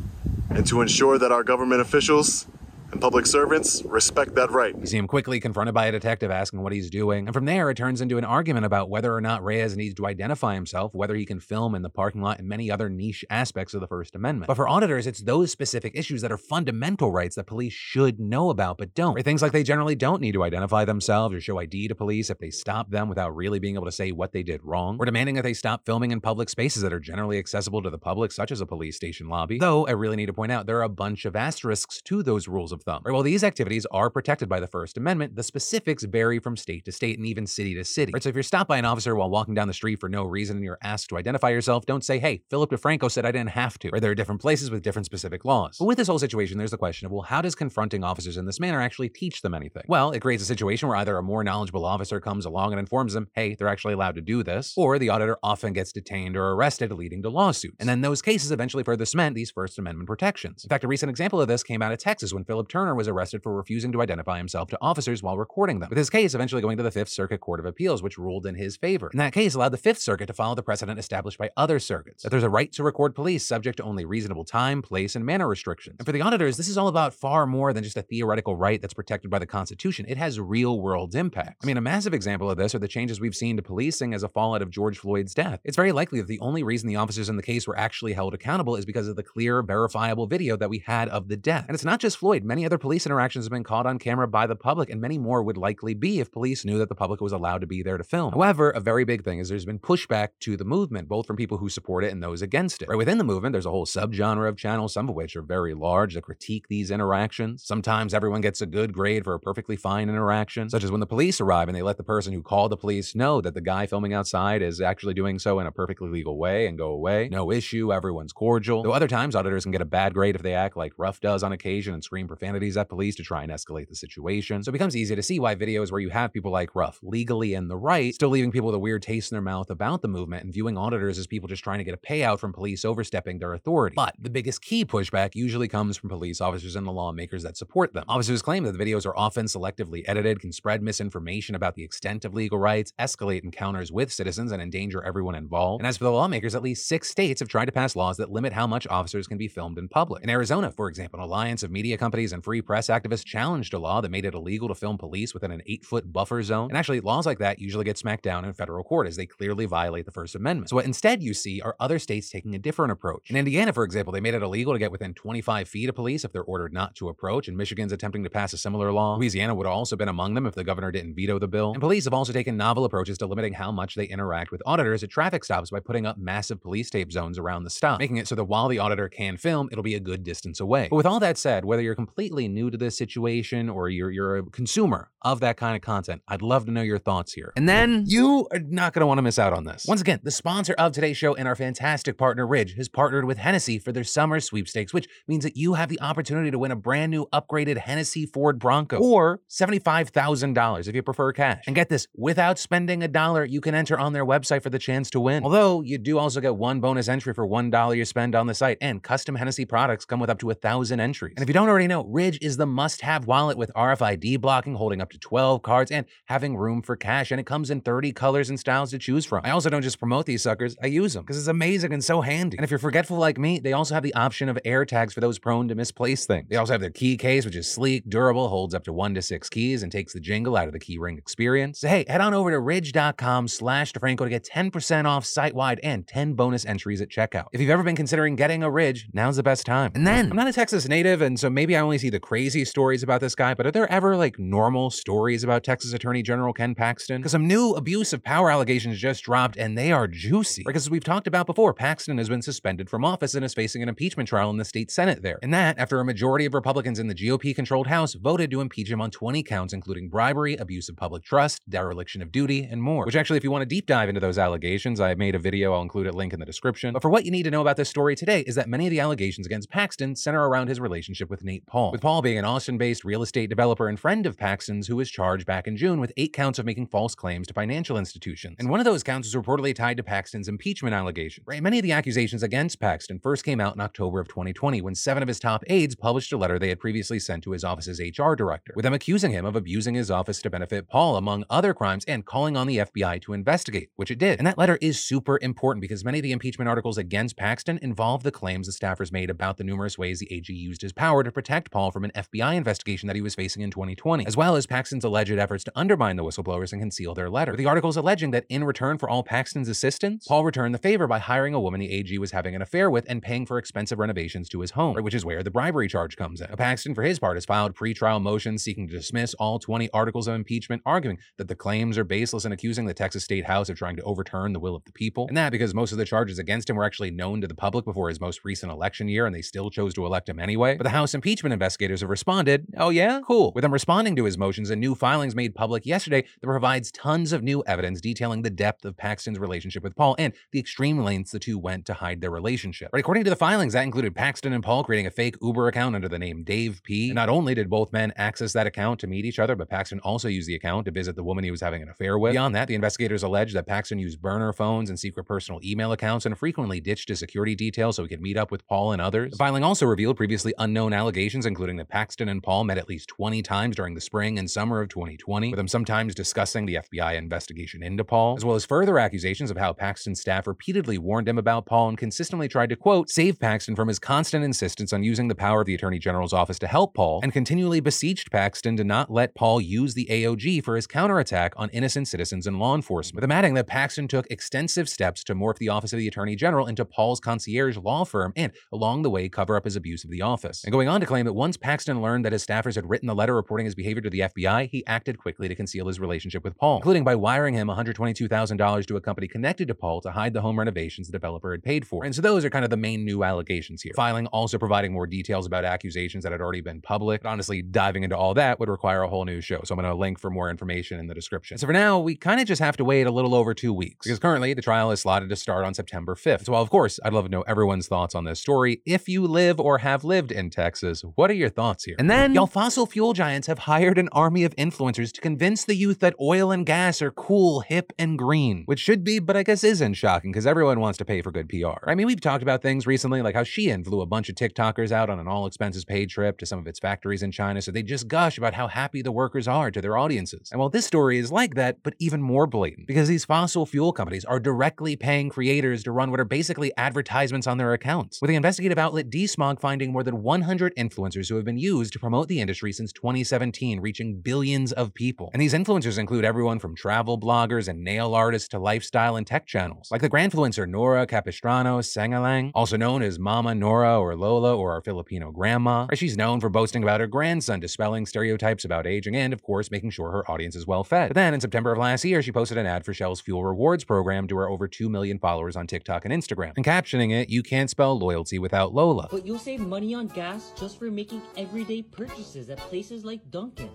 and 0.51 0.67
to 0.67 0.81
ensure 0.81 1.19
that 1.19 1.33
our 1.33 1.43
government 1.45 1.81
officials 1.81 2.47
and 2.93 3.01
public 3.01 3.27
servants 3.27 3.83
respect 3.85 4.35
that 4.35 4.51
right. 4.51 4.77
You 4.79 4.87
see 4.87 4.99
him 4.99 5.07
quickly 5.07 5.41
confronted 5.41 5.75
by 5.75 5.87
a 5.87 5.93
detective 5.93 6.31
asking 6.31 6.63
what 6.63 6.73
he's 6.73 6.91
doing. 6.91 7.27
And 7.27 7.35
from 7.35 7.45
there, 7.45 7.71
it 7.71 7.77
turns 7.77 8.01
into 8.01 8.19
an 8.19 8.25
argument 8.25 8.67
about 8.67 8.89
whether 8.89 9.15
or 9.15 9.21
not 9.21 9.45
Reyes 9.45 9.77
needs 9.77 9.95
to 9.95 10.07
identify 10.07 10.55
himself, 10.55 10.95
whether 10.95 11.15
he 11.15 11.27
can 11.27 11.41
film 11.41 11.75
in 11.75 11.83
the 11.83 11.91
parking 11.91 12.23
lot, 12.23 12.39
and 12.39 12.49
many 12.49 12.71
other 12.71 12.89
niche 12.89 13.25
aspects 13.31 13.75
of 13.75 13.81
the 13.81 13.87
First 13.87 14.15
Amendment. 14.15 14.49
But 14.49 14.57
for 14.57 14.69
auditors, 14.69 15.07
it's 15.07 15.21
those 15.21 15.51
specific 15.51 15.93
issues 15.95 16.23
that 16.23 16.33
are 16.33 16.39
fundamental 16.39 17.11
rights 17.11 17.37
that 17.37 17.47
police 17.47 17.73
should 17.73 18.21
know 18.21 18.51
about 18.51 18.79
but 18.79 18.95
don't. 18.95 19.15
Right? 19.15 19.25
Things 19.25 19.43
like 19.43 19.53
they 19.53 19.63
generally 19.63 19.95
don't 19.95 20.21
need 20.21 20.33
to 20.33 20.45
identify 20.45 20.85
themselves 20.85 21.35
or 21.35 21.41
show 21.41 21.59
ID 21.59 21.89
to 21.89 21.95
police 21.95 22.31
if 22.31 22.39
they 22.39 22.51
stop 22.51 22.91
them 22.91 23.09
without 23.09 23.35
really 23.35 23.59
being 23.59 23.75
able 23.75 23.87
to 23.87 23.93
say 23.93 24.13
what 24.13 24.33
they 24.33 24.43
did 24.43 24.61
wrong, 24.63 24.97
or 24.99 25.05
demanding 25.05 25.35
that 25.35 25.43
they 25.43 25.55
stop 25.55 25.85
filming 25.85 26.11
in 26.11 26.21
public 26.21 26.49
spaces 26.49 26.83
that 26.83 26.93
are 26.93 27.01
generally 27.01 27.39
accessible 27.39 27.83
to 27.83 27.91
the 27.91 27.99
public, 27.99 28.33
such 28.33 28.51
as 28.53 28.61
a 28.61 28.67
police 28.67 28.97
station 28.97 29.29
lobby. 29.29 29.59
Though, 29.59 29.87
I 29.87 29.93
really 29.93 30.17
need 30.17 30.27
to 30.27 30.33
point 30.33 30.53
out, 30.53 30.67
there 30.67 30.79
are 30.79 30.83
a 30.83 30.89
bunch 30.89 31.25
of 31.25 31.37
asterisks 31.37 32.01
to 32.03 32.23
those 32.23 32.49
rules 32.49 32.73
of 32.73 32.83
thumb. 32.87 33.03
Right? 33.05 33.13
While 33.13 33.23
these 33.23 33.45
activities 33.45 33.85
are 33.91 34.09
protected 34.09 34.49
by 34.49 34.61
the 34.61 34.67
First 34.67 34.97
Amendment, 34.97 35.37
the 35.37 35.43
specifics 35.43 36.05
vary 36.05 36.39
from 36.39 36.57
state 36.57 36.85
to 36.87 36.93
state 36.93 37.19
and 37.19 37.27
even 37.27 37.47
city 37.47 37.75
to 37.75 37.85
city. 37.85 38.13
Right? 38.15 38.23
So 38.23 38.31
if 38.31 38.35
you're 38.35 38.43
stopped 38.43 38.69
by 38.69 38.79
an 38.79 38.85
officer 38.87 39.15
while 39.15 39.29
walking 39.29 39.55
down 39.55 39.69
the 39.69 39.75
street 39.75 40.01
for 40.01 40.09
no 40.09 40.25
reason 40.25 40.57
and 40.57 40.65
you're 40.65 40.79
asked 40.83 41.11
to 41.11 41.19
identify 41.19 41.51
yourself, 41.51 41.85
don't 41.85 42.05
say, 42.05 42.19
hey, 42.19 42.43
Philip 42.49 42.71
DeFranco 42.71 43.11
said 43.11 43.27
I 43.27 43.33
didn't 43.33 43.51
have 43.51 43.79
to. 43.81 43.91
Right? 43.91 44.01
There 44.01 44.11
are 44.11 44.15
different 44.15 44.41
places 44.41 44.71
with 44.71 44.83
different 44.83 45.05
specific 45.05 45.45
laws. 45.45 45.77
But 45.79 45.87
with 45.87 45.99
this 45.99 46.09
whole 46.09 46.19
situation, 46.19 46.57
there's 46.57 46.71
the 46.71 46.79
question 46.79 47.05
of, 47.05 47.13
well, 47.13 47.23
how 47.23 47.43
does 47.43 47.55
confronting 47.55 48.05
officers 48.05 48.37
in 48.37 48.47
this 48.47 48.61
manner 48.61 48.81
actually 48.81 49.11
teach 49.11 49.43
them 49.43 49.53
anything? 49.53 49.83
Well, 49.89 50.13
it 50.13 50.21
creates 50.21 50.43
a 50.43 50.47
situation 50.47 50.89
where 50.89 50.97
either 50.97 51.19
a 51.19 51.23
more 51.23 51.45
knowledgeable 51.45 51.85
officer 51.85 52.21
comes 52.21 52.47
along 52.47 52.73
and 52.73 52.81
informs 52.81 53.13
them, 53.13 53.29
hey, 53.35 53.55
they're 53.55 53.69
actually 53.69 53.95
allowed 53.95 54.15
to 54.15 54.21
do 54.21 54.43
this, 54.43 54.75
or 54.77 54.99
the 54.99 55.09
auditor 55.09 55.37
often 55.43 55.73
gets 55.73 55.93
detained 55.93 56.37
or 56.37 56.53
arrested, 56.53 56.93
leading 56.93 57.23
to 57.23 57.29
lawsuits. 57.29 57.77
And 57.81 57.89
then 57.89 58.01
those 58.01 58.23
cases 58.23 58.53
eventually 58.53 58.85
further 58.85 59.05
cement 59.05 59.35
these 59.35 59.51
First 59.51 59.79
Amendment 59.79 60.07
protections. 60.07 60.63
In 60.65 60.69
fact, 60.69 60.85
a 60.85 60.89
recent 60.89 61.11
example 61.11 61.41
of 61.41 61.49
this 61.49 61.63
came 61.63 61.83
out 61.83 61.93
of 61.93 61.99
Texas 61.99 62.33
when 62.33 62.45
Philip 62.45 62.66
Turner 62.69 62.95
was 62.95 63.09
arrested 63.09 63.43
for 63.43 63.55
refusing 63.55 63.93
to 63.93 64.03
identify 64.03 64.39
himself 64.39 64.69
to 64.71 64.79
officers 64.81 65.23
while 65.23 65.37
recording 65.37 65.81
them, 65.81 65.89
with 65.89 65.99
his 65.99 66.11
case 66.11 66.35
eventually 66.35 66.63
going 66.63 66.77
to 66.77 66.83
the 66.83 66.91
Fifth 66.91 67.09
Circuit 67.09 67.41
Court 67.41 67.61
of 67.61 67.67
Appeals, 67.67 68.03
which 68.03 68.19
ruled 68.19 68.47
in 68.47 68.55
his 68.55 68.77
favor. 68.77 69.09
And 69.11 69.21
that 69.21 69.33
case 69.33 69.55
allowed 69.55 69.71
the 69.71 69.77
Fifth 69.77 70.01
Circuit 70.01 70.27
to 70.27 70.33
follow 70.33 70.55
the 70.55 70.63
precedent 70.63 70.99
established 70.99 71.39
by 71.39 71.51
other 71.57 71.79
circuits, 71.79 72.23
that 72.23 72.31
there's 72.31 72.43
a 72.43 72.51
right 72.51 72.73
to 72.73 72.83
record 72.83 73.15
police 73.15 73.47
subject 73.47 73.79
to 73.79 73.83
only 73.83 74.05
reasonable 74.05 74.45
time, 74.45 74.83
place, 74.83 75.17
and 75.17 75.25
manner 75.25 75.49
restrictions. 75.49 75.97
And 75.99 76.07
for 76.07 76.13
the 76.13 76.23
auditors, 76.23 76.57
this 76.57 76.69
is 76.69 76.79
all 76.79 76.89
about 76.89 77.15
far 77.15 77.47
more 77.47 77.73
than 77.73 77.85
just 77.85 77.97
a 77.97 78.03
theoretical 78.03 78.57
right 78.57 78.81
that's 78.81 78.95
protected 78.95 79.31
by 79.31 79.39
the 79.39 79.47
Constitution. 79.47 80.07
It 80.09 80.17
has 80.17 80.41
real 80.41 80.81
world 80.81 81.15
impact. 81.15 81.63
I 81.63 81.67
mean, 81.67 81.77
a 81.77 81.83
massive 81.83 82.15
example 82.15 82.51
of 82.51 82.57
this 82.57 82.75
are 82.75 82.79
the 82.79 82.89
changes 82.89 83.21
we've 83.21 83.35
seen 83.35 83.57
to 83.57 83.63
policing 83.63 84.15
as 84.15 84.23
a 84.23 84.29
fallout 84.29 84.63
of 84.63 84.71
George 84.71 84.99
Floyd's 84.99 85.35
death. 85.35 85.61
It's 85.65 85.77
very 85.77 85.93
likely 85.93 86.21
that 86.21 86.29
the 86.29 86.41
only 86.41 86.63
reason 86.63 86.89
the 86.89 86.97
officers 86.97 87.29
in 87.29 87.37
the 87.37 87.43
case 87.43 87.67
were 87.67 87.79
actually 87.79 88.13
held 88.13 88.35
accountable 88.35 88.77
is 88.77 88.85
because 88.85 89.09
of 89.09 89.17
the 89.17 89.23
clear, 89.23 89.63
verifiable 89.63 90.27
video 90.27 90.57
that 90.57 90.71
we 90.71 90.79
had 90.87 91.09
of 91.09 91.29
the 91.29 91.37
death. 91.37 91.67
And 91.69 91.75
it's 91.75 91.85
not 91.85 92.01
just 92.01 92.17
Floyd. 92.17 92.45
Many 92.45 92.56
other 92.65 92.79
police 92.79 93.05
interactions 93.05 93.45
have 93.45 93.51
been 93.51 93.65
caught 93.65 93.87
on 93.87 93.99
camera 93.99 94.29
by 94.29 94.47
the 94.47 94.57
public, 94.57 94.89
and 94.89 95.01
many 95.01 95.19
more 95.19 95.43
would 95.43 95.57
likely 95.57 95.95
be 95.95 96.21
if 96.21 96.33
police 96.33 96.65
knew 96.65 96.79
that 96.79 96.89
the 96.89 96.95
public 96.95 97.21
was 97.21 97.33
allowed 97.33 97.61
to 97.61 97.67
be 97.67 97.83
there 97.83 97.99
to 97.99 98.05
film. 98.05 98.33
However, 98.33 98.71
a 98.71 98.81
very 98.81 99.05
big 99.05 99.25
thing 99.25 99.39
is 99.39 99.49
there's 99.49 99.65
been 99.65 99.79
pushback 99.79 100.29
to 100.41 100.57
the 100.57 100.65
movement, 100.65 101.09
both 101.09 101.27
from 101.27 101.37
people 101.37 101.59
who 101.59 101.69
support 101.69 102.05
it 102.05 102.13
and 102.13 102.23
those 102.23 102.41
against 102.41 102.83
it. 102.83 102.89
Right 102.89 102.97
within 102.97 103.19
the 103.19 103.25
movement, 103.25 103.53
there's 103.53 103.67
a 103.67 103.71
whole 103.71 103.87
subgenre 103.87 104.49
of 104.49 104.57
channels, 104.57 104.95
some 104.95 105.09
of 105.09 105.15
which 105.15 105.37
are 105.37 105.43
very 105.43 105.75
large, 105.75 106.15
that 106.15 106.23
critique 106.23 106.69
these 106.69 106.91
interactions. 106.91 107.63
Sometimes 107.65 108.15
everyone 108.15 108.41
gets 108.41 108.61
a 108.61 108.67
good 108.67 108.93
grade 108.93 109.25
for 109.25 109.35
a 109.35 109.41
perfectly 109.41 109.77
fine 109.77 110.09
interaction, 110.09 110.71
such 110.71 110.85
as 110.85 110.91
when 110.91 111.01
the 111.01 111.07
police 111.07 111.41
arrive 111.41 111.69
and 111.69 111.77
they 111.77 111.83
let 111.83 111.97
the 111.97 112.03
person 112.03 112.33
who 112.33 112.43
called 112.43 112.73
the 112.73 112.77
police 112.77 113.15
know 113.15 113.41
that 113.41 113.55
the 113.55 113.61
guy 113.61 113.87
filming 113.87 114.15
outside 114.15 114.63
is 114.63 114.81
actually 114.81 115.15
doing 115.15 115.39
so 115.39 115.61
in 115.61 115.67
a 115.67 115.73
perfectly 115.73 116.09
legal 116.09 116.39
way 116.39 116.67
and 116.67 116.79
go 116.79 116.91
away. 116.91 117.29
No 117.31 117.51
issue, 117.51 117.93
everyone's 117.93 118.33
cordial. 118.33 118.83
Though 118.83 118.93
other 118.93 119.09
times, 119.09 119.35
auditors 119.35 119.65
can 119.65 119.73
get 119.73 119.81
a 119.81 119.87
bad 119.87 120.15
grade 120.15 120.35
if 120.35 120.43
they 120.43 120.55
act 120.55 120.77
like 120.77 120.93
Ruff 120.97 121.21
does 121.21 121.43
on 121.43 121.53
occasion 121.53 121.95
and 121.95 122.03
scream 122.03 122.27
profanities 122.27 122.46
profanities 122.47 122.77
at 122.77 122.89
police 122.89 123.17
to 123.17 123.25
try 123.25 123.43
and 123.43 123.51
escalate 123.51 123.89
the 123.89 123.97
situation. 123.97 124.63
So 124.63 124.71
it 124.71 124.73
becomes 124.73 124.97
easy 124.97 125.17
to 125.17 125.23
see 125.23 125.41
why 125.41 125.57
videos 125.57 125.91
where 125.91 126.01
you 126.01 126.11
have 126.11 126.33
people 126.33 126.53
like 126.53 126.77
Ruff 126.77 127.01
legally 127.03 127.55
in 127.55 127.67
the 127.67 127.77
right, 127.77 128.15
still 128.15 128.29
leaving 128.29 128.53
people 128.53 128.67
with 128.67 128.77
a 128.77 128.79
weird 128.79 129.03
taste 129.03 129.33
in 129.33 129.35
their 129.35 129.43
mouth 129.43 129.69
about 129.69 130.01
the 130.01 130.09
movement 130.09 130.45
and 130.45 130.53
viewing 130.55 130.79
auditors 130.79 131.19
as 131.19 131.27
people 131.27 131.49
just 131.49 131.65
trying 131.65 131.79
to 131.79 131.85
get 131.85 131.95
a 131.95 131.97
payout 131.97 132.39
from 132.39 132.53
police 132.53 132.85
overstepping 132.85 133.39
their 133.39 133.55
authority. 133.55 133.95
But 133.97 134.15
the 134.21 134.31
biggest 134.31 134.63
key 134.63 134.85
pushback 134.85 135.35
usually 135.35 135.67
comes 135.67 135.97
from 135.97 136.09
police 136.09 136.41
officers 136.41 136.77
and 136.77 136.87
the 136.87 136.93
lawmakers 136.93 137.43
that 137.43 137.57
support 137.57 137.93
them. 137.93 138.05
Officers 138.09 138.43
claim 138.43 138.63
that 138.63 138.77
the 138.77 138.85
videos 138.85 139.07
are 139.07 139.17
often 139.17 139.47
selectively 139.47 140.05
edited, 140.07 140.41
can 140.41 140.53
spread 140.53 140.83
misinformation 140.83 141.57
about 141.57 141.75
the 141.75 141.83
extent 141.83 142.25
of 142.25 142.33
legal 142.33 142.59
rights, 142.59 142.93
escalate 143.01 143.43
encounters 143.43 143.91
with 143.91 144.13
citizens, 144.13 144.53
and 144.53 144.63
endanger 144.63 145.03
everyone 145.03 145.35
involved. 145.35 145.81
And 145.81 145.89
as 145.89 145.97
for 145.97 146.05
the 146.05 146.13
lawmakers, 146.13 146.55
at 146.55 146.63
least 146.63 146.87
six 146.87 147.11
states 147.11 147.41
have 147.41 147.49
tried 147.49 147.67
to 147.67 147.73
pass 147.73 147.97
laws 147.97 148.19
that 148.19 148.31
limit 148.31 148.53
how 148.53 148.69
much 148.69 148.87
officers 148.87 149.27
can 149.27 149.39
be 149.39 149.49
filmed 149.49 149.79
in 149.79 149.89
public. 149.89 150.23
In 150.23 150.31
Arizona, 150.31 150.71
for 150.71 150.89
example, 150.89 151.19
an 151.19 151.25
alliance 151.25 151.63
of 151.65 151.71
media 151.73 151.97
companies 151.99 152.33
and 152.33 152.36
free 152.45 152.63
press 152.63 152.89
activists 152.89 153.25
challenged 153.25 153.75
a 153.75 153.79
law 153.79 154.01
that 154.01 154.11
made 154.11 154.25
it 154.25 154.35
illegal 154.35 154.69
to 154.69 154.75
film 154.75 154.99
police 154.99 155.35
within 155.35 155.51
an 155.51 155.63
eight 155.67 155.85
foot 155.85 156.13
buffer 156.13 156.43
zone. 156.43 156.69
And 156.71 156.79
actually, 156.79 157.01
laws 157.01 157.27
like 157.27 157.39
that 157.39 157.59
usually 157.59 157.85
get 157.85 157.99
smacked 157.99 158.23
down 158.25 158.45
in 158.45 158.53
federal 158.53 158.85
court 158.85 159.07
as 159.07 159.17
they 159.17 159.27
clearly 159.27 159.67
violate 159.67 160.05
the 160.05 160.13
First 160.13 160.35
Amendment. 160.35 160.71
So 160.71 160.77
what 160.77 160.85
instead 160.85 161.23
you 161.23 161.35
see 161.35 161.61
are 161.61 161.77
other 161.81 161.99
states 161.99 162.31
taking 162.31 162.55
a 162.55 162.59
different 162.59 162.93
approach. 162.93 163.31
In 163.31 163.37
Indiana, 163.37 163.73
for 163.73 163.85
example, 163.85 164.13
they 164.13 164.21
made 164.21 164.35
it 164.35 164.43
illegal 164.43 164.73
to 164.73 164.79
get 164.79 164.93
within 164.93 165.15
25 165.15 165.69
feet 165.69 165.89
of 165.89 165.95
police 165.95 166.25
if 166.25 166.33
they're 166.33 166.43
ordered 166.43 166.73
not 166.73 166.95
to 166.97 167.09
approach, 167.09 167.49
and 167.49 167.57
Michigan's 167.57 167.93
attempting 167.93 168.25
to 168.25 168.31
pass 168.31 168.53
a 168.53 168.59
similar 168.59 168.93
law. 168.93 169.17
Louisiana 169.17 169.55
would 169.55 169.67
have 169.67 169.75
also 169.75 169.97
been 169.97 170.09
among 170.09 170.35
them 170.35 170.47
if 170.47 170.55
the 170.55 170.65
governor 170.65 170.91
didn't 170.91 171.15
veto 171.15 171.39
the 171.39 171.49
bill. 171.49 171.73
And 171.73 171.81
police 171.81 172.05
have 172.05 172.15
also 172.15 172.33
taken 172.33 172.57
novel 172.57 172.85
approaches 172.85 173.19
to 173.19 173.27
limiting 173.27 173.53
how 173.53 173.71
much 173.71 173.95
they 173.95 174.05
interact 174.05 174.51
with 174.51 174.63
auditors 174.67 175.03
at 175.03 175.11
traffic 175.11 175.45
stops 175.45 175.71
by 175.71 175.81
putting 175.81 176.07
up 176.07 176.19
massive 176.19 176.61
police 176.61 176.91
tape 176.91 177.13
zones 177.13 177.39
around 177.39 177.65
the 177.65 177.71
stop, 177.71 177.99
making 177.99 178.17
it 178.17 178.29
so 178.29 178.35
that 178.35 178.45
while 178.45 178.69
the 178.69 178.79
auditor 178.79 179.09
can 179.09 179.37
film, 179.37 179.69
it'll 179.73 179.85
be 179.85 179.95
a 179.95 180.01
good 180.01 180.25
distance 180.25 180.61
away. 180.61 180.89
But 180.91 180.97
with 180.97 181.07
all 181.07 181.21
that 181.21 181.39
said, 181.39 181.65
whether 181.65 181.83
you're 181.83 181.95
completely 181.95 182.26
new 182.35 182.71
to 182.71 182.77
this 182.79 182.97
situation 182.97 183.69
or 183.69 183.89
you're 183.89 184.11
you're 184.11 184.37
a 184.39 184.43
consumer 184.45 185.11
of 185.23 185.41
that 185.41 185.57
kind 185.57 185.75
of 185.75 185.83
content, 185.83 186.23
I'd 186.29 186.43
love 186.43 186.67
to 186.67 186.73
know 186.73 186.83
your 186.83 186.99
thoughts 186.99 187.33
here. 187.33 187.53
And 187.57 187.69
then 187.69 188.05
you 188.07 188.47
are 188.53 188.61
not 188.61 188.93
going 188.93 189.01
to 189.01 189.07
want 189.07 189.19
to 189.19 189.23
miss 189.23 189.39
out 189.39 189.53
on 189.53 189.65
this. 189.65 189.85
Once 189.89 190.01
again, 190.01 190.21
the 190.23 190.31
sponsor 190.31 190.75
of 190.75 190.93
today's 190.93 191.17
show 191.17 191.35
and 191.35 191.49
our 191.49 191.57
fantastic 191.57 192.17
partner 192.17 192.47
Ridge 192.47 192.75
has 192.77 192.89
partnered 192.89 193.25
with 193.25 193.39
Hennessey 193.39 193.79
for 193.79 193.93
their 193.93 194.05
summer 194.05 194.39
sweepstakes, 194.41 194.95
which 194.95 195.09
means 195.27 195.45
that 195.45 195.57
you 195.57 195.75
have 195.75 195.89
the 195.89 196.01
opportunity 196.01 196.51
to 196.51 196.59
win 196.59 196.71
a 196.71 196.77
brand 196.77 197.11
new 197.11 197.27
upgraded 197.33 197.79
Hennessey 197.79 198.27
Ford 198.27 198.59
Bronco 198.59 198.99
or 198.99 199.41
$75,000 199.51 200.89
if 200.89 200.95
you 200.95 201.03
prefer 201.03 201.33
cash. 201.33 201.65
And 201.67 201.75
get 201.75 201.89
this, 201.89 202.07
without 202.15 202.59
spending 202.59 203.03
a 203.03 203.09
dollar, 203.09 203.45
you 203.45 203.61
can 203.61 203.75
enter 203.75 203.99
on 203.99 204.13
their 204.13 204.25
website 204.25 204.63
for 204.63 204.71
the 204.71 204.79
chance 204.79 205.11
to 205.11 205.21
win. 205.21 205.43
Although 205.43 205.83
you 205.83 205.99
do 205.99 206.19
also 206.19 206.41
get 206.41 206.57
one 206.57 206.81
bonus 206.81 207.09
entry 207.09 207.35
for 207.35 207.47
$1 207.47 207.97
you 207.97 208.05
spend 208.05 208.35
on 208.35 208.47
the 208.47 208.55
site, 208.55 208.79
and 208.81 209.03
custom 209.03 209.35
Hennessey 209.35 209.65
products 209.65 210.05
come 210.05 210.21
with 210.21 210.31
up 210.31 210.39
to 210.39 210.51
a 210.51 210.55
thousand 210.55 211.01
entries. 211.01 211.35
And 211.37 211.43
if 211.43 211.49
you 211.49 211.55
don't 211.55 211.69
already 211.69 211.87
know, 211.87 212.05
Ridge 212.17 212.39
is 212.41 212.57
the 212.57 212.65
must-have 212.65 213.27
wallet 213.27 213.59
with 213.59 213.71
RFID 213.77 214.41
blocking, 214.41 214.75
holding 214.77 215.03
up 215.03 215.11
to 215.11 215.19
12 215.19 215.61
cards, 215.61 215.91
and 215.91 216.07
having 216.25 216.57
room 216.57 216.81
for 216.81 216.97
cash. 216.97 217.31
And 217.31 217.39
it 217.39 217.45
comes 217.45 217.71
in 217.71 217.83
30 217.83 218.13
colors 218.13 218.49
and 218.49 218.59
styles 218.59 218.91
to 218.93 218.99
choose 218.99 219.27
from. 219.27 219.43
I 219.45 219.51
also 219.51 219.69
don't 219.69 219.83
just 219.83 219.99
promote 219.99 220.25
these 220.25 220.41
suckers, 220.41 220.79
I 220.83 220.87
use 220.87 221.13
them 221.13 221.25
because 221.25 221.37
it's 221.37 221.47
amazing 221.47 221.93
and 221.93 222.03
so 222.03 222.23
handy. 222.23 222.57
And 222.57 222.65
if 222.65 222.71
you're 222.71 222.79
forgetful 222.79 223.19
like 223.19 223.37
me, 223.37 223.59
they 223.59 223.75
also 223.75 223.93
have 223.93 224.03
the 224.03 224.15
option 224.15 224.49
of 224.49 224.59
air 224.65 224.87
tags 224.87 225.13
for 225.13 225.21
those 225.21 225.39
prone 225.39 225.69
to 225.69 225.75
misplace 225.75 226.25
things. 226.25 226.47
They 226.49 226.57
also 226.57 226.73
have 226.73 226.81
their 226.81 226.89
key 226.89 227.19
case, 227.19 227.45
which 227.45 227.55
is 227.55 227.71
sleek, 227.71 228.09
durable, 228.09 228.49
holds 228.49 228.75
up 228.75 228.85
to 228.85 228.95
one 228.95 229.13
to 229.13 229.21
six 229.21 229.51
keys, 229.51 229.83
and 229.83 229.93
takes 229.93 230.15
the 230.15 230.21
jingle 230.21 230.57
out 230.57 230.69
of 230.69 230.73
the 230.73 230.81
keyring 230.81 231.19
experience. 231.19 231.81
So 231.81 231.89
hey, 231.89 232.07
head 232.09 232.23
on 232.23 232.33
over 232.33 232.51
to 232.51 232.59
ridge.com 232.59 233.49
slash 233.49 233.93
DeFranco 233.93 234.21
to 234.21 234.31
get 234.31 234.49
10% 234.51 235.05
off 235.05 235.27
site-wide 235.27 235.81
and 235.83 236.07
10 236.07 236.33
bonus 236.33 236.65
entries 236.65 237.03
at 237.03 237.11
checkout. 237.11 237.49
If 237.53 237.61
you've 237.61 237.69
ever 237.69 237.83
been 237.83 237.95
considering 237.95 238.37
getting 238.37 238.63
a 238.63 238.71
Ridge, 238.71 239.09
now's 239.13 239.37
the 239.37 239.43
best 239.43 239.67
time. 239.67 239.93
And 239.95 240.07
then, 240.07 240.31
I'm 240.31 240.37
not 240.37 240.49
a 240.49 240.53
Texas 240.55 240.89
native, 240.89 241.21
and 241.21 241.39
so 241.39 241.51
maybe 241.51 241.77
I 241.77 241.81
only 241.81 241.99
see 241.99 242.06
the 242.11 242.21
crazy 242.21 242.65
stories 242.65 243.03
about 243.03 243.21
this 243.21 243.35
guy, 243.35 243.55
but 243.55 243.67
are 243.67 243.71
there 243.71 243.91
ever 243.91 244.17
like 244.17 244.39
normal 244.39 244.91
stories 244.91 245.45
about 245.45 245.65
Texas 245.65 245.93
Attorney 245.93 246.23
General 246.23 246.53
Ken 246.53 246.75
Paxton? 246.75 247.19
Because 247.19 247.33
some 247.33 247.47
new 247.47 247.73
abuse 247.73 248.13
of 248.13 248.23
power 248.23 248.51
allegations 248.51 248.99
just 248.99 249.25
dropped, 249.25 249.57
and 249.57 249.77
they 249.77 249.93
are 249.93 250.07
juicy. 250.07 250.63
Because 250.67 250.87
as 250.87 250.91
we've 250.91 251.05
talked 251.05 251.27
about 251.27 251.47
before, 251.47 251.75
Paxton 251.75 252.19
has 252.19 252.29
been 252.29 252.43
suspended 252.43 252.89
from 252.89 253.05
office 253.05 253.35
and 253.35 253.45
is 253.45 253.55
facing 253.55 253.83
an 253.83 253.89
impeachment 253.89 254.29
trial 254.29 254.51
in 254.51 254.57
the 254.57 254.65
state 254.65 254.91
Senate 254.91 255.23
there. 255.23 255.39
And 255.43 255.53
that 255.55 255.79
after 255.79 256.01
a 256.01 256.05
majority 256.05 256.45
of 256.47 256.55
Republicans 256.55 256.99
in 256.99 257.09
the 257.09 257.15
GOP 257.15 257.55
controlled 257.55 257.87
House 257.87 258.15
voted 258.15 258.51
to 258.51 258.61
impeach 258.61 258.91
him 258.91 259.01
on 259.01 259.11
20 259.11 259.43
counts, 259.43 259.73
including 259.73 260.09
bribery, 260.09 260.57
abuse 260.57 260.89
of 260.89 260.97
public 260.97 261.23
trust, 261.25 261.63
dereliction 261.69 262.23
of 262.23 262.33
duty, 262.33 262.67
and 262.71 262.83
more. 262.83 263.05
Which 263.05 263.17
actually, 263.17 263.37
if 263.37 263.45
you 263.45 263.51
want 263.51 263.63
to 263.63 263.67
deep 263.67 263.87
dive 263.87 264.09
into 264.09 264.21
those 264.21 264.39
allegations, 264.39 265.01
I 265.01 265.15
made 265.15 265.35
a 265.35 265.39
video, 265.39 265.73
I'll 265.73 265.83
include 265.83 266.07
a 266.07 266.13
link 266.13 266.33
in 266.33 266.41
the 266.41 266.47
description. 266.47 266.93
But 266.93 267.03
for 267.03 267.11
what 267.11 267.25
you 267.25 267.31
need 267.31 267.45
to 267.45 267.51
know 267.51 267.61
about 267.61 267.77
this 267.77 267.89
story 267.89 268.17
today 268.17 268.41
is 268.47 268.55
that 268.55 268.69
many 268.69 268.87
of 268.87 268.91
the 268.91 269.01
allegations 269.01 269.47
against 269.47 269.71
Paxton 269.71 270.17
center 270.17 270.49
around 270.49 270.69
his 270.69 270.81
relationship 270.81 271.31
with 271.31 271.45
Nate 271.45 271.67
Paul. 271.67 271.93
With 271.97 272.03
Paul 272.03 272.21
being 272.21 272.37
an 272.37 272.45
Austin 272.45 272.77
based 272.77 273.07
real 273.07 273.23
estate 273.23 273.49
developer 273.49 273.89
and 273.89 273.99
friend 273.99 274.27
of 274.27 274.37
Paxton's 274.37 274.87
who 274.87 274.97
was 274.97 275.11
charged 275.11 275.47
back 275.47 275.67
in 275.67 275.79
June 275.79 275.99
with 275.99 276.13
eight 276.19 276.35
counts 276.35 276.59
of 276.59 276.67
making 276.67 276.89
false 276.89 277.15
claims 277.15 277.47
to 277.47 277.55
financial 277.55 277.97
institutions. 277.97 278.57
And 278.59 278.69
one 278.69 278.81
of 278.81 278.85
those 278.85 279.03
counts 279.03 279.35
was 279.35 279.43
reportedly 279.43 279.75
tied 279.75 279.97
to 279.97 280.03
Paxton's 280.03 280.47
impeachment 280.47 280.95
allegations. 280.95 281.47
Right? 281.47 281.63
Many 281.63 281.79
of 281.79 281.85
the 281.85 281.93
accusations 281.93 282.43
against 282.43 282.81
Paxton 282.81 283.19
first 283.21 283.47
came 283.47 283.63
out 283.63 283.75
in 283.75 283.81
October 283.81 284.21
of 284.21 284.29
2020 284.29 284.83
when 284.83 284.95
seven 284.95 285.23
of 285.23 285.27
his 285.27 285.41
top 285.41 285.65
aides 285.69 285.95
published 285.95 286.35
a 286.35 286.37
letter 286.37 286.59
they 286.59 286.69
had 286.69 286.81
previously 286.81 287.19
sent 287.19 287.43
to 287.45 287.53
his 287.53 287.65
office's 287.65 287.99
HR 287.99 288.35
director, 288.35 288.75
with 288.77 288.83
them 288.83 288.93
accusing 288.93 289.31
him 289.31 289.47
of 289.47 289.57
abusing 289.57 289.95
his 289.95 290.11
office 290.11 290.43
to 290.43 290.51
benefit 290.51 290.91
Paul, 290.91 291.17
among 291.17 291.45
other 291.49 291.73
crimes, 291.73 292.05
and 292.05 292.27
calling 292.27 292.59
on 292.59 292.67
the 292.67 292.77
FBI 292.77 293.23
to 293.23 293.33
investigate, 293.33 293.89
which 293.97 294.11
it 294.11 294.19
did. 294.19 294.37
And 294.37 294.47
that 294.47 294.59
letter 294.59 294.77
is 294.83 295.03
super 295.03 295.39
important 295.41 295.81
because 295.81 296.05
many 296.05 296.19
of 296.19 296.25
the 296.25 296.33
impeachment 296.33 296.69
articles 296.69 296.99
against 296.99 297.39
Paxton 297.39 297.79
involve 297.81 298.23
the 298.23 298.31
claims 298.31 298.67
the 298.67 298.87
staffers 298.87 299.11
made 299.11 299.31
about 299.31 299.57
the 299.57 299.65
numerous 299.65 299.97
ways 299.97 300.19
the 300.19 300.31
AG 300.31 300.53
used 300.53 300.83
his 300.83 300.93
power 300.93 301.25
to 301.25 301.33
protect 301.33 301.71
Paul 301.77 301.91
from 301.91 302.05
an 302.07 302.13
FBI 302.13 302.55
investigation 302.55 303.07
that 303.07 303.17
he 303.17 303.21
was 303.21 303.35
facing 303.35 303.61
in 303.61 303.71
2020, 303.71 304.25
as 304.27 304.35
well 304.35 304.57
as 304.57 304.67
Paxton's 304.67 305.05
alleged 305.05 305.39
efforts 305.39 305.63
to 305.65 305.73
undermine 305.77 306.17
the 306.17 306.25
whistleblowers 306.25 306.73
and 306.73 306.81
conceal 306.81 307.13
their 307.13 307.29
letter. 307.29 307.55
The 307.55 307.67
articles 307.67 307.99
alleging 307.99 308.31
that 308.31 308.47
in 308.49 308.65
return 308.65 308.97
for 308.97 309.11
all 309.11 309.23
Paxton's 309.23 309.69
assistance, 309.69 310.27
Paul 310.27 310.43
returned 310.43 310.75
the 310.75 310.79
favor 310.79 311.07
by 311.07 311.19
hiring 311.19 311.53
a 311.53 311.61
woman 311.61 311.81
the 311.81 311.93
AG 311.93 312.17
was 312.17 312.31
having 312.31 312.55
an 312.55 312.63
affair 312.63 312.89
with 312.91 313.05
and 313.11 313.21
paying 313.21 313.45
for 313.45 313.59
expensive 313.59 313.99
renovations 313.99 314.49
to 314.49 314.63
his 314.63 314.71
home, 314.71 314.97
which 315.03 315.13
is 315.13 315.23
where 315.23 315.43
the 315.43 315.51
bribery 315.51 315.87
charge 315.87 316.17
comes 316.17 316.41
in. 316.41 316.47
Paxton, 316.57 316.95
for 316.95 317.03
his 317.03 317.19
part, 317.19 317.37
has 317.37 317.45
filed 317.45 317.75
pretrial 317.75 318.23
motions 318.23 318.63
seeking 318.63 318.89
to 318.89 318.95
dismiss 318.95 319.35
all 319.35 319.59
20 319.59 319.91
articles 319.91 320.29
of 320.29 320.35
impeachment, 320.35 320.81
arguing 320.87 321.19
that 321.37 321.49
the 321.49 321.55
claims 321.55 321.99
are 321.99 322.05
baseless 322.05 322.47
and 322.47 322.55
accusing 322.55 322.87
the 322.87 322.95
Texas 322.95 323.23
State 323.23 323.45
House 323.45 323.69
of 323.69 323.77
trying 323.77 323.97
to 323.97 324.03
overturn 324.05 324.55
the 324.55 324.61
will 324.61 324.77
of 324.77 324.85
the 324.87 324.93
people. 324.93 325.27
And 325.29 325.37
that 325.37 325.53
because 325.53 325.75
most 325.75 325.93
of 325.93 325.99
the 325.99 326.07
charges 326.07 326.39
against 326.39 326.71
him 326.71 326.77
were 326.77 326.85
actually 326.85 327.11
known 327.11 327.43
to 327.43 327.47
the 327.47 327.55
public 327.55 327.85
before 327.85 328.09
his 328.09 328.19
most 328.19 328.47
recent 328.47 328.73
election 328.73 329.09
year, 329.09 329.27
and 329.27 329.35
they 329.35 329.43
still 329.43 329.69
chose 329.69 329.93
to 329.93 330.07
elect 330.07 330.27
him 330.27 330.41
anyway. 330.41 330.79
But 330.79 330.85
the 330.85 330.89
House 330.89 331.13
impeachment 331.13 331.53
investigators 331.67 332.01
have 332.01 332.11
responded, 332.11 332.65
oh 332.77 332.91
yeah, 332.91 333.19
cool, 333.27 333.51
with 333.53 333.63
them 333.63 333.73
responding 333.73 334.15
to 334.15 334.25
his 334.25 334.39
motions 334.39 334.71
and 334.71 334.81
new 334.81 334.95
filings 334.95 335.35
made 335.35 335.53
public 335.53 335.85
yesterday 335.85 336.23
that 336.23 336.47
provides 336.47 336.93
tons 336.93 337.33
of 337.33 337.43
new 337.43 337.61
evidence 337.67 338.01
detailing 338.01 338.43
the 338.43 338.51
depth 338.51 338.85
of 338.85 338.97
Paxton's 338.97 339.41
relationship 339.41 339.83
with 339.83 339.97
Paul 339.97 340.15
and 340.17 340.33
the 340.53 340.61
extreme 340.61 341.03
lengths 341.03 341.33
the 341.33 341.41
two 341.41 341.59
went 341.59 341.85
to 341.87 341.95
hide 341.95 342.21
their 342.21 342.31
relationship. 342.31 342.91
Right, 342.93 343.01
according 343.01 343.25
to 343.25 343.31
the 343.31 343.37
filings, 343.37 343.73
that 343.73 343.83
included 343.83 344.15
Paxton 344.15 344.53
and 344.53 344.63
Paul 344.63 344.85
creating 344.85 345.09
a 345.09 345.11
fake 345.11 345.35
Uber 345.43 345.67
account 345.67 345.97
under 345.97 346.09
the 346.09 346.21
name 346.21 346.45
Dave 346.45 346.81
P. 346.85 347.09
And 347.09 347.17
not 347.17 347.29
only 347.29 347.53
did 347.53 347.69
both 347.69 347.93
men 347.93 348.13
access 348.15 348.53
that 348.53 348.69
account 348.69 349.01
to 349.01 349.09
meet 349.09 349.25
each 349.25 349.41
other, 349.41 349.57
but 349.57 349.69
Paxton 349.69 349.99
also 350.01 350.29
used 350.29 350.49
the 350.49 350.55
account 350.55 350.85
to 350.85 350.93
visit 350.93 351.17
the 351.17 351.25
woman 351.25 351.43
he 351.43 351.51
was 351.51 351.63
having 351.63 351.83
an 351.83 351.89
affair 351.89 352.17
with. 352.17 352.31
Beyond 352.31 352.55
that, 352.55 352.69
the 352.69 352.77
investigators 352.77 353.25
alleged 353.25 353.57
that 353.57 353.67
Paxton 353.67 353.99
used 353.99 354.23
burner 354.23 354.53
phones 354.53 354.89
and 354.89 355.01
secret 355.01 355.25
personal 355.25 355.61
email 355.65 355.91
accounts 355.91 356.27
and 356.27 356.39
frequently 356.39 356.81
ditched 356.81 357.09
his 357.09 357.19
security 357.19 357.57
details 357.57 357.97
so 357.97 358.05
he 358.05 358.09
could 358.09 358.23
meet 358.23 358.37
up 358.37 358.53
with 358.53 358.65
Paul 358.69 358.93
and 358.93 359.03
others. 359.03 359.33
The 359.33 359.39
filing 359.39 359.65
also 359.65 359.85
revealed 359.85 360.17
previously 360.17 360.55
unknown 360.59 360.93
allegations, 360.93 361.45
including 361.57 361.77
that 361.77 361.89
Paxton 361.89 362.29
and 362.29 362.43
Paul 362.43 362.65
met 362.65 362.77
at 362.77 362.87
least 362.87 363.09
20 363.09 363.41
times 363.41 363.77
during 363.77 363.95
the 363.95 364.01
spring 364.03 364.39
and 364.39 364.51
summer 364.51 364.83
of 364.83 364.91
2020, 364.91 365.53
with 365.53 365.57
them 365.57 365.67
sometimes 365.67 366.15
discussing 366.15 366.67
the 366.67 366.75
FBI 366.75 367.17
investigation 367.17 367.83
into 367.83 368.05
Paul, 368.05 368.37
as 368.37 368.45
well 368.45 368.57
as 368.57 368.67
further 368.67 368.99
accusations 368.99 369.51
of 369.51 369.57
how 369.57 369.73
Paxton's 369.73 370.21
staff 370.21 370.47
repeatedly 370.47 370.99
warned 370.99 371.27
him 371.27 371.39
about 371.39 371.65
Paul 371.65 371.89
and 371.89 371.97
consistently 371.97 372.47
tried 372.47 372.69
to, 372.69 372.77
quote, 372.77 373.09
save 373.09 373.41
Paxton 373.41 373.75
from 373.75 373.89
his 373.89 373.99
constant 373.99 374.45
insistence 374.45 374.93
on 374.93 375.03
using 375.03 375.29
the 375.29 375.35
power 375.35 375.63
of 375.63 375.67
the 375.67 375.75
Attorney 375.75 375.99
General's 375.99 376.35
office 376.35 376.59
to 376.59 376.67
help 376.67 376.93
Paul, 376.93 377.21
and 377.23 377.33
continually 377.33 377.81
besieged 377.81 378.31
Paxton 378.31 378.77
to 378.77 378.85
not 378.85 379.11
let 379.11 379.35
Paul 379.35 379.59
use 379.59 379.95
the 379.95 380.09
AOG 380.11 380.63
for 380.63 380.77
his 380.77 380.87
counterattack 380.87 381.55
on 381.57 381.71
innocent 381.71 382.07
citizens 382.07 382.47
and 382.47 382.59
law 382.59 382.75
enforcement, 382.75 383.15
with 383.15 383.25
him 383.25 383.33
adding 383.33 383.55
that 383.55 383.67
Paxton 383.67 384.09
took 384.09 384.27
extensive 384.31 384.91
steps 384.91 385.25
to 385.25 385.35
morph 385.35 385.57
the 385.57 385.71
office 385.71 385.95
of 385.95 385.99
the 385.99 386.07
Attorney 386.07 386.37
General 386.37 386.67
into 386.67 386.85
Paul's 386.85 387.19
concierge 387.19 387.79
law 387.79 388.05
firm 388.05 388.35
and, 388.37 388.53
along 388.71 389.01
the 389.01 389.11
way, 389.11 389.31
cover 389.31 389.57
up 389.57 389.65
his 389.65 389.75
abuse 389.75 390.05
of 390.05 390.11
the 390.11 390.21
office. 390.21 390.63
And 390.63 390.73
going 390.73 390.89
on 390.89 391.01
to 391.01 391.07
claim 391.07 391.25
that 391.25 391.46
once 391.47 391.57
Paxton 391.57 392.03
learned 392.03 392.25
that 392.25 392.33
his 392.33 392.45
staffers 392.45 392.75
had 392.75 392.91
written 392.91 393.07
the 393.07 393.15
letter 393.15 393.33
reporting 393.33 393.67
his 393.67 393.77
behavior 393.77 394.01
to 394.01 394.11
the 394.11 394.19
FBI, 394.19 394.69
he 394.69 394.85
acted 394.85 395.17
quickly 395.17 395.47
to 395.47 395.55
conceal 395.55 395.87
his 395.87 396.01
relationship 396.01 396.43
with 396.43 396.57
Paul, 396.57 396.79
including 396.79 397.05
by 397.05 397.15
wiring 397.15 397.55
him 397.55 397.69
$122,000 397.69 398.87
to 398.87 398.97
a 398.97 399.01
company 399.01 399.29
connected 399.29 399.69
to 399.69 399.75
Paul 399.77 400.01
to 400.01 400.11
hide 400.11 400.33
the 400.33 400.41
home 400.41 400.59
renovations 400.59 401.07
the 401.07 401.13
developer 401.13 401.53
had 401.53 401.63
paid 401.63 401.87
for. 401.87 402.05
And 402.05 402.13
so 402.13 402.21
those 402.21 402.45
are 402.45 402.51
kind 402.51 402.65
of 402.65 402.71
the 402.73 402.77
main 402.77 403.05
new 403.05 403.23
allegations 403.23 403.81
here. 403.81 403.93
Filing 403.95 404.27
also 404.27 404.59
providing 404.59 404.93
more 404.93 405.07
details 405.07 405.47
about 405.47 405.65
accusations 405.65 406.25
that 406.25 406.33
had 406.33 406.41
already 406.41 406.63
been 406.63 406.81
public. 406.81 407.23
But 407.23 407.29
honestly, 407.29 407.63
diving 407.63 408.03
into 408.03 408.17
all 408.17 408.35
that 408.35 408.59
would 408.59 408.69
require 408.69 409.03
a 409.03 409.09
whole 409.09 409.25
new 409.25 409.41
show. 409.41 409.61
So 409.63 409.73
I'm 409.73 409.81
going 409.81 409.89
to 409.89 409.97
link 409.97 410.19
for 410.19 410.31
more 410.31 410.51
information 410.51 410.99
in 410.99 411.07
the 411.07 411.15
description. 411.15 411.59
So 411.59 411.69
for 411.69 411.73
now, 411.73 412.01
we 412.01 412.17
kind 412.17 412.41
of 412.41 412.49
just 412.49 412.61
have 412.61 412.77
to 412.79 412.85
wait 412.85 413.07
a 413.07 413.13
little 413.13 413.37
over 413.37 413.55
two 413.55 413.73
weeks 413.73 414.05
because 414.05 414.19
currently 414.19 414.53
the 414.53 414.63
trial 414.63 414.91
is 414.91 415.03
slotted 415.03 415.29
to 415.29 415.37
start 415.37 415.65
on 415.65 415.75
September 415.75 416.17
5th. 416.17 416.47
So 416.47 416.55
while 416.55 416.63
of 416.63 416.71
course 416.71 416.99
I'd 417.05 417.13
love 417.13 417.27
to 417.27 417.31
know 417.31 417.43
everyone's 417.43 417.87
thoughts 417.87 418.17
on 418.17 418.25
this 418.25 418.41
story, 418.41 418.83
if 418.85 419.09
you 419.09 419.29
live 419.29 419.61
or 419.61 419.79
have 419.79 420.03
lived 420.03 420.33
in 420.33 420.51
Texas, 420.51 421.05
what 421.15 421.31
are 421.31 421.36
your 421.37 421.49
thoughts 421.49 421.85
here? 421.85 421.97
And 421.99 422.11
then, 422.11 422.35
y'all 422.35 422.47
fossil 422.47 422.87
fuel 422.87 423.13
giants 423.13 423.47
have 423.47 423.61
hired 423.61 423.99
an 423.99 424.09
army 424.13 424.45
of 424.45 424.55
influencers 424.57 425.13
to 425.13 425.21
convince 425.21 425.65
the 425.65 425.75
youth 425.75 426.01
that 426.01 426.15
oil 426.21 426.51
and 426.51 426.67
gas 426.67 427.01
are 427.03 427.11
cool, 427.11 427.61
hip, 427.61 427.93
and 427.99 428.19
green, 428.19 428.63
which 428.67 428.81
should 428.81 429.05
be, 429.05 429.19
but 429.19 429.37
I 429.37 429.43
guess 429.43 429.63
isn't 429.63 429.95
shocking 429.95 430.33
because 430.33 430.47
everyone 430.47 430.81
wants 430.81 430.99
to 430.99 431.05
pay 431.05 431.23
for 431.23 431.31
good 431.31 431.49
PR. 431.49 431.89
I 431.89 431.95
mean, 431.95 432.07
we've 432.07 432.21
talked 432.21 432.43
about 432.43 432.63
things 432.63 432.87
recently 432.87 433.23
like 433.23 433.35
how 433.35 433.43
Shein 433.43 433.85
flew 433.85 434.01
a 434.01 434.07
bunch 434.07 434.29
of 434.29 434.35
TikTokers 434.35 434.93
out 434.93 435.11
on 435.11 435.19
an 435.19 435.29
all 435.29 435.47
expenses 435.47 435.85
paid 435.85 436.11
trip 436.11 436.39
to 436.39 436.47
some 436.47 436.59
of 436.59 436.67
its 436.67 436.79
factories 436.79 437.23
in 437.23 437.31
China 437.33 437.61
so 437.63 437.71
they 437.71 437.83
just 437.83 438.09
gush 438.09 438.39
about 438.39 438.55
how 438.55 438.69
happy 438.69 439.03
the 439.03 439.13
workers 439.13 439.49
are 439.49 439.71
to 439.71 439.81
their 439.81 439.97
audiences. 439.97 440.49
And 440.51 440.59
while 440.59 440.69
this 440.69 440.87
story 440.87 441.19
is 441.19 441.33
like 441.33 441.55
that, 441.55 441.83
but 441.83 441.95
even 441.99 442.23
more 442.23 442.47
blatant, 442.47 442.87
because 442.87 443.09
these 443.09 443.25
fossil 443.25 443.67
fuel 443.67 443.93
companies 443.93 444.25
are 444.25 444.41
directly 444.41 444.97
paying 444.97 445.29
creators 445.29 445.83
to 445.85 445.93
run 445.93 446.11
what 446.11 446.21
are 446.21 446.25
basically 446.25 446.73
advertisements 446.77 447.47
on 447.47 447.59
their 447.59 447.73
accounts, 447.73 448.21
with 448.21 448.29
the 448.29 448.37
investigative 448.37 448.79
outlet 448.79 449.11
DeSmog 449.11 449.61
finding 449.61 449.93
more 449.93 450.03
than 450.03 450.23
100 450.23 450.75
influencers 450.77 451.26
who 451.29 451.37
have 451.37 451.45
been 451.45 451.59
used 451.59 451.93
to 451.93 451.99
promote 451.99 452.29
the 452.29 452.41
industry 452.41 452.73
since 452.73 452.93
2017, 452.93 453.81
reaching 453.81 454.21
billions 454.21 454.73
of 454.73 454.95
people. 454.95 455.31
And 455.33 455.41
these 455.41 455.55
influencers 455.55 455.99
include 455.99 456.25
everyone 456.25 456.59
from 456.59 456.75
travel 456.75 457.19
bloggers 457.19 457.69
and 457.69 457.83
nail 457.83 458.15
artists 458.15 458.49
to 458.49 458.59
lifestyle 458.59 459.17
and 459.17 459.27
tech 459.27 459.47
channels, 459.47 459.89
like 459.91 460.01
the 460.01 460.11
grandfluencer 460.11 460.69
Nora 460.69 461.07
Capistrano 461.07 461.81
Sengalang, 461.81 462.51
also 462.55 462.77
known 462.77 463.03
as 463.03 463.19
Mama 463.19 463.55
Nora 463.55 464.01
or 464.01 464.17
Lola 464.17 464.57
or 464.57 464.73
our 464.73 464.83
Filipino 464.83 465.31
grandma. 465.31 465.87
She's 465.95 466.17
known 466.17 466.41
for 466.41 466.49
boasting 466.49 466.83
about 466.83 467.01
her 467.01 467.07
grandson, 467.07 467.61
dispelling 467.61 468.07
stereotypes 468.07 468.65
about 468.65 468.87
aging, 468.87 469.17
and 469.17 469.33
of 469.33 469.43
course, 469.43 469.71
making 469.71 469.91
sure 469.91 470.11
her 470.11 470.31
audience 470.31 470.57
is 470.57 470.67
well 470.67 470.85
fed. 470.85 471.09
But 471.09 471.15
then 471.15 471.35
in 471.35 471.41
September 471.41 471.73
of 471.73 471.79
last 471.79 472.05
year, 472.05 472.23
she 472.23 472.33
posted 472.33 472.59
an 472.59 472.67
ad 472.67 472.85
for 472.85 472.95
Shell's 472.95 473.21
Fuel 473.21 473.45
Rewards 473.45 473.85
program 473.85 474.27
to 474.29 474.37
her 474.37 474.49
over 474.49 474.69
2 474.69 474.89
million 474.89 475.19
followers 475.19 475.57
on 475.57 475.67
TikTok 475.67 476.05
and 476.05 476.13
Instagram. 476.13 476.53
And 476.57 476.65
captioning 476.65 477.13
it, 477.13 477.31
you 477.31 477.43
can't 477.43 477.71
spell 477.71 477.99
loyalty 477.99 478.39
without 478.39 478.75
Lola. 478.75 479.09
But 479.11 479.27
you'll 479.27 479.39
save 479.39 479.61
money 479.61 479.95
on 479.95 480.09
gas 480.09 480.53
just 480.59 480.79
for 480.79 480.91
making 480.91 481.16
everyday 481.37 481.83
purchases 481.83 482.51
at 482.51 482.59
places 482.59 483.05
like 483.05 483.31
Dunkin'. 483.31 483.71